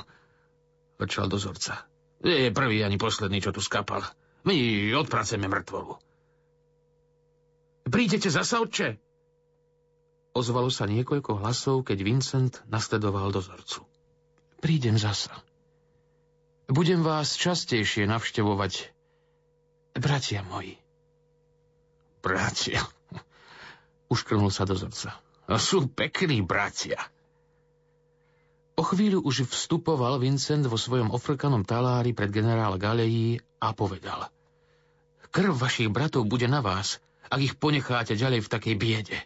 Vrčal 1.00 1.26
dozorca. 1.26 1.88
Nie 2.22 2.46
je 2.46 2.54
prvý 2.54 2.84
ani 2.84 3.00
posledný, 3.00 3.42
čo 3.42 3.50
tu 3.50 3.64
skapal. 3.64 4.04
My 4.42 4.56
odpracujeme 4.98 5.46
mŕtvolu. 5.46 5.94
Prídete 7.86 8.30
zasa, 8.30 8.58
otče? 8.62 8.98
Ozvalo 10.32 10.72
sa 10.72 10.88
niekoľko 10.88 11.44
hlasov, 11.44 11.84
keď 11.84 11.98
Vincent 12.00 12.52
nasledoval 12.66 13.30
dozorcu. 13.30 13.84
Prídem 14.64 14.96
zasa. 14.96 15.34
Budem 16.72 17.04
vás 17.04 17.36
častejšie 17.36 18.08
navštevovať, 18.08 18.94
bratia 19.98 20.40
moji. 20.46 20.80
Bratia? 22.24 22.80
Uškrnul 24.08 24.48
sa 24.48 24.64
dozorca. 24.64 25.20
Sú 25.60 25.90
pekní 25.90 26.40
bratia. 26.40 26.96
O 28.72 28.82
chvíľu 28.82 29.20
už 29.22 29.48
vstupoval 29.48 30.16
Vincent 30.16 30.64
vo 30.64 30.80
svojom 30.80 31.12
ofrkanom 31.12 31.62
talári 31.62 32.16
pred 32.16 32.32
generála 32.32 32.80
Galejí 32.80 33.36
a 33.60 33.76
povedal. 33.76 34.32
Krv 35.32 35.52
vašich 35.56 35.92
bratov 35.92 36.28
bude 36.28 36.48
na 36.48 36.64
vás, 36.64 37.00
ak 37.32 37.40
ich 37.40 37.54
ponecháte 37.56 38.16
ďalej 38.16 38.44
v 38.44 38.52
takej 38.52 38.74
biede. 38.76 39.18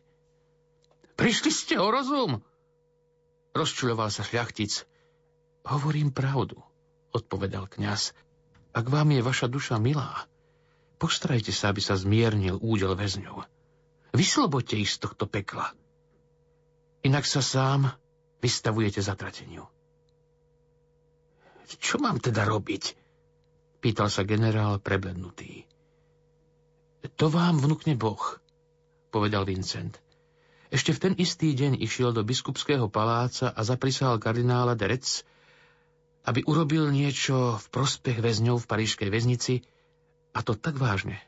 Prišli 1.18 1.50
ste 1.50 1.74
o 1.78 1.90
rozum? 1.90 2.42
Rozčuľoval 3.54 4.10
sa 4.12 4.22
šľachtic. 4.22 4.86
Hovorím 5.66 6.14
pravdu 6.14 6.62
odpovedal 7.16 7.66
kňaz. 7.72 8.12
Ak 8.76 8.92
vám 8.92 9.08
je 9.16 9.24
vaša 9.24 9.48
duša 9.48 9.80
milá, 9.80 10.28
postarajte 11.00 11.48
sa, 11.48 11.72
aby 11.72 11.80
sa 11.80 11.96
zmiernil 11.96 12.60
údel 12.60 12.92
väzňov. 12.92 13.48
Vysloboďte 14.12 14.76
ich 14.76 14.92
z 14.92 15.00
tohto 15.00 15.24
pekla. 15.24 15.72
Inak 17.00 17.24
sa 17.24 17.40
sám 17.40 17.88
vystavujete 18.46 19.02
zatrateniu. 19.02 19.66
Čo 21.82 21.98
mám 21.98 22.22
teda 22.22 22.46
robiť? 22.46 22.94
Pýtal 23.82 24.06
sa 24.06 24.22
generál 24.22 24.78
preblednutý. 24.78 25.66
To 27.18 27.26
vám 27.26 27.58
vnúkne 27.58 27.98
Boh, 27.98 28.22
povedal 29.10 29.42
Vincent. 29.42 29.98
Ešte 30.70 30.94
v 30.94 31.02
ten 31.02 31.12
istý 31.18 31.54
deň 31.58 31.78
išiel 31.82 32.14
do 32.14 32.22
biskupského 32.22 32.86
paláca 32.86 33.50
a 33.50 33.60
zaprisal 33.66 34.18
kardinála 34.22 34.78
Derec, 34.78 35.26
aby 36.26 36.42
urobil 36.46 36.90
niečo 36.90 37.58
v 37.58 37.66
prospech 37.70 38.18
väzňov 38.18 38.62
v 38.62 38.68
parížskej 38.70 39.08
väznici, 39.10 39.62
a 40.34 40.42
to 40.42 40.58
tak 40.58 40.78
vážne, 40.78 41.22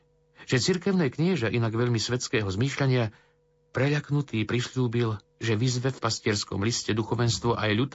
že 0.50 0.58
cirkevné 0.58 1.10
knieža 1.10 1.50
inak 1.50 1.74
veľmi 1.74 2.02
svetského 2.02 2.50
zmýšľania 2.50 3.14
preľaknutý 3.70 4.42
prišľúbil, 4.42 5.22
že 5.38 5.54
vyzve 5.54 5.94
v 5.94 6.02
pastierskom 6.02 6.62
liste 6.62 6.90
duchovenstvo 6.94 7.54
aj 7.54 7.70
ľud 7.74 7.92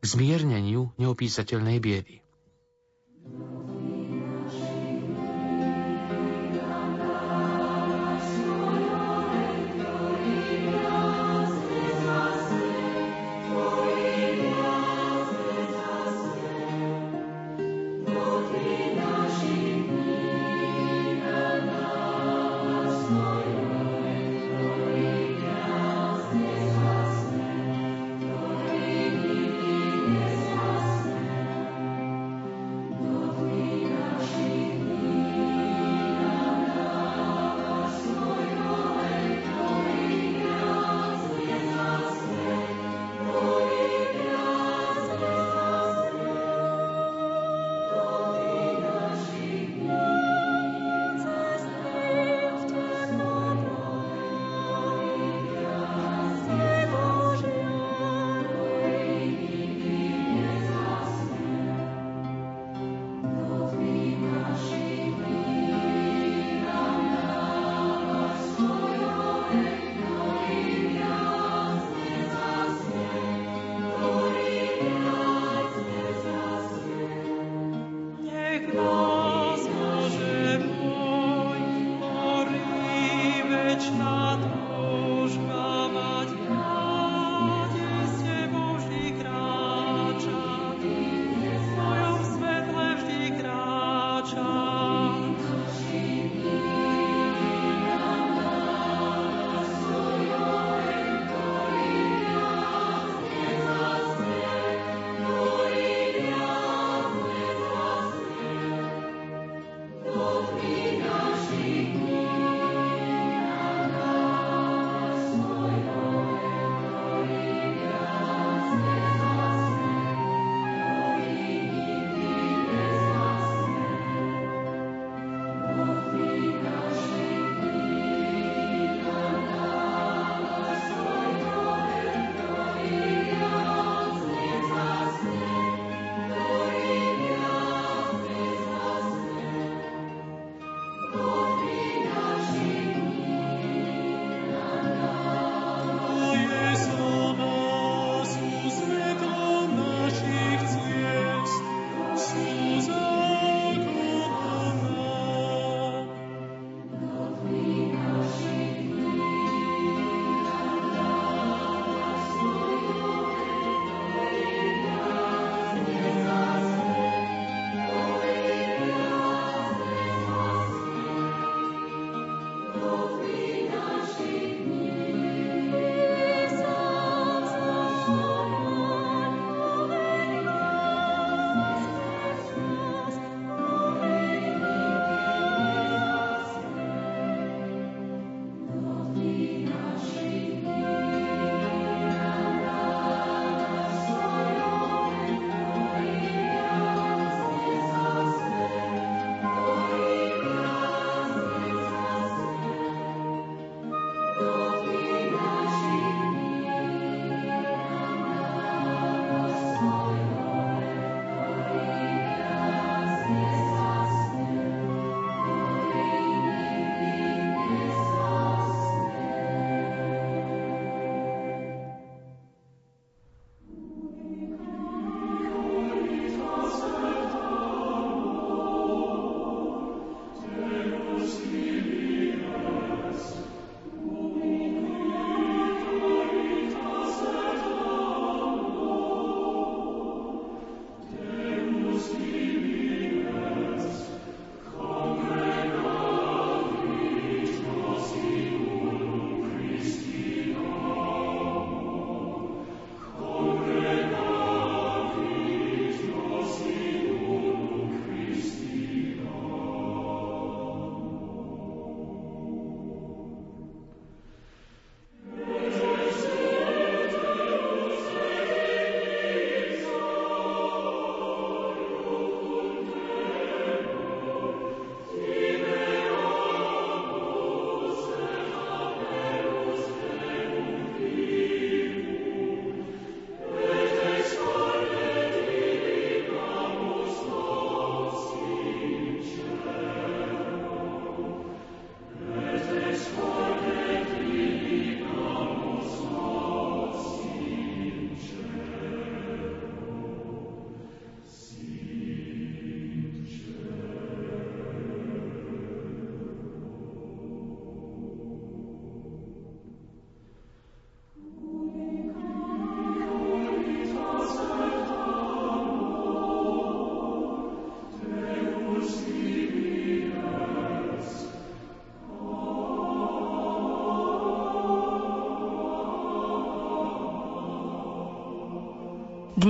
k 0.00 0.04
zmierneniu 0.04 0.92
neopísateľnej 1.00 1.78
biedy. 1.80 2.22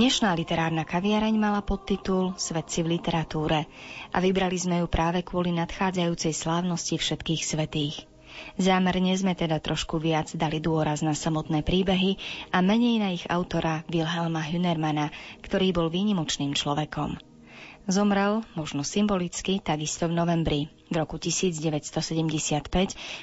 Dnešná 0.03 0.35
literárna 0.35 0.83
kaviareň 0.83 1.31
mala 1.39 1.63
podtitul 1.63 2.35
Svetci 2.35 2.83
v 2.83 2.99
literatúre 2.99 3.71
a 4.11 4.19
vybrali 4.19 4.59
sme 4.59 4.83
ju 4.83 4.91
práve 4.91 5.23
kvôli 5.23 5.55
nadchádzajúcej 5.55 6.35
slávnosti 6.35 6.99
všetkých 6.99 7.39
svetých. 7.39 8.03
Zámerne 8.59 9.15
sme 9.15 9.31
teda 9.31 9.63
trošku 9.63 10.03
viac 10.03 10.27
dali 10.35 10.59
dôraz 10.59 11.07
na 11.07 11.15
samotné 11.15 11.63
príbehy 11.63 12.19
a 12.51 12.59
menej 12.59 12.99
na 12.99 13.15
ich 13.15 13.23
autora 13.31 13.87
Wilhelma 13.87 14.43
Hünermana, 14.43 15.07
ktorý 15.39 15.71
bol 15.71 15.87
výnimočným 15.87 16.51
človekom. 16.51 17.15
Zomrel, 17.87 18.43
možno 18.59 18.83
symbolicky, 18.83 19.63
takisto 19.63 20.11
v 20.11 20.19
novembri 20.19 20.67
v 20.91 20.99
roku 20.99 21.15
1975 21.15 22.11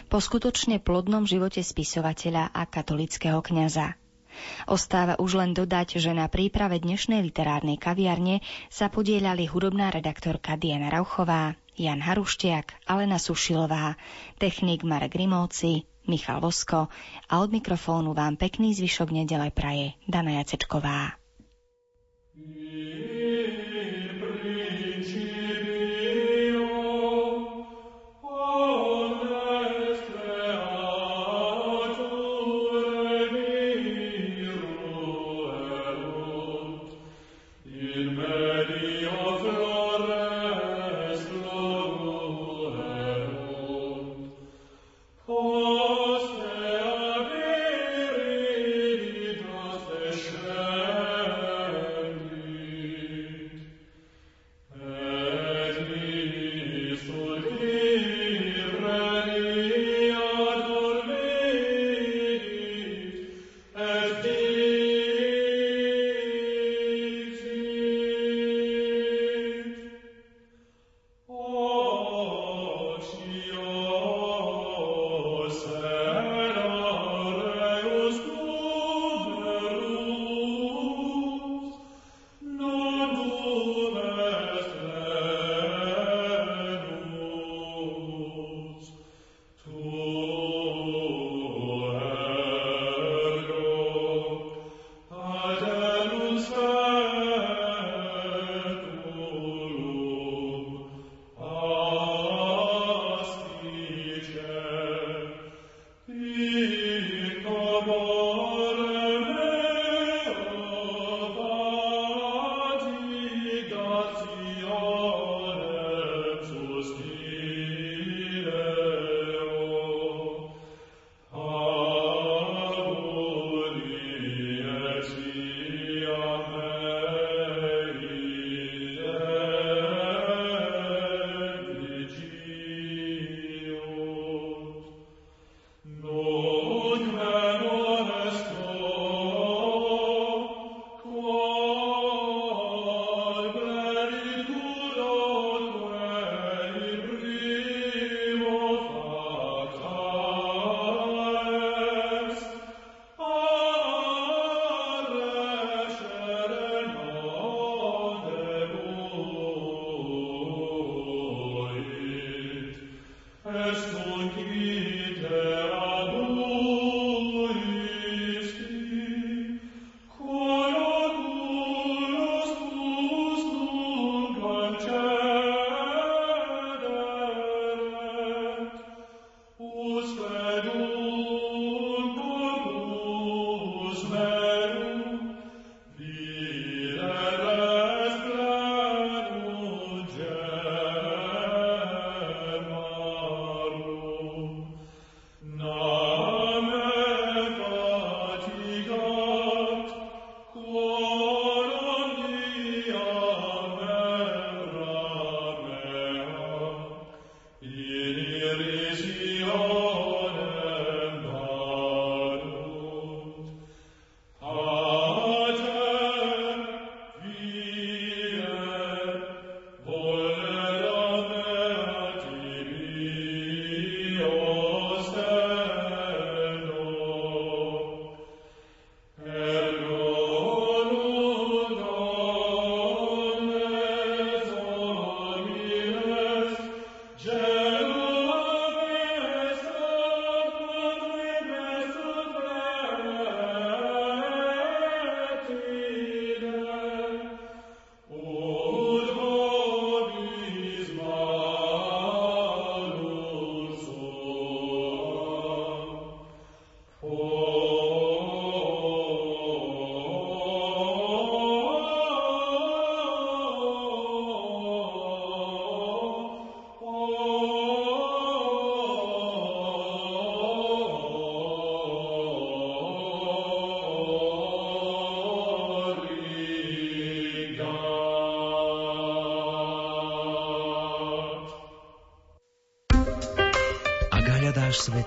po 0.08 0.16
skutočne 0.16 0.80
plodnom 0.80 1.28
živote 1.28 1.60
spisovateľa 1.60 2.56
a 2.56 2.64
katolického 2.64 3.44
kňaza. 3.44 3.99
Ostáva 4.68 5.16
už 5.18 5.40
len 5.40 5.52
dodať, 5.56 5.98
že 5.98 6.12
na 6.12 6.28
príprave 6.30 6.80
dnešnej 6.80 7.24
literárnej 7.24 7.76
kaviarne 7.76 8.40
sa 8.72 8.92
podielali 8.92 9.48
hudobná 9.48 9.90
redaktorka 9.90 10.60
Diana 10.60 10.90
Rauchová, 10.92 11.56
Jan 11.80 12.04
Haruštiak, 12.04 12.76
Alena 12.84 13.16
Sušilová, 13.16 13.96
technik 14.36 14.84
Marek 14.84 15.16
Rimóci, 15.16 15.88
Michal 16.08 16.40
Vosko 16.40 16.92
a 17.28 17.34
od 17.40 17.50
mikrofónu 17.52 18.12
vám 18.12 18.36
pekný 18.36 18.74
zvyšok 18.76 19.08
nedele 19.14 19.48
praje 19.54 19.96
Dana 20.04 20.42
Jacečková. 20.42 21.20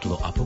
Dáš 0.03 0.09
svetlo 0.09 0.19
a 0.23 0.31
pokoj 0.31 0.43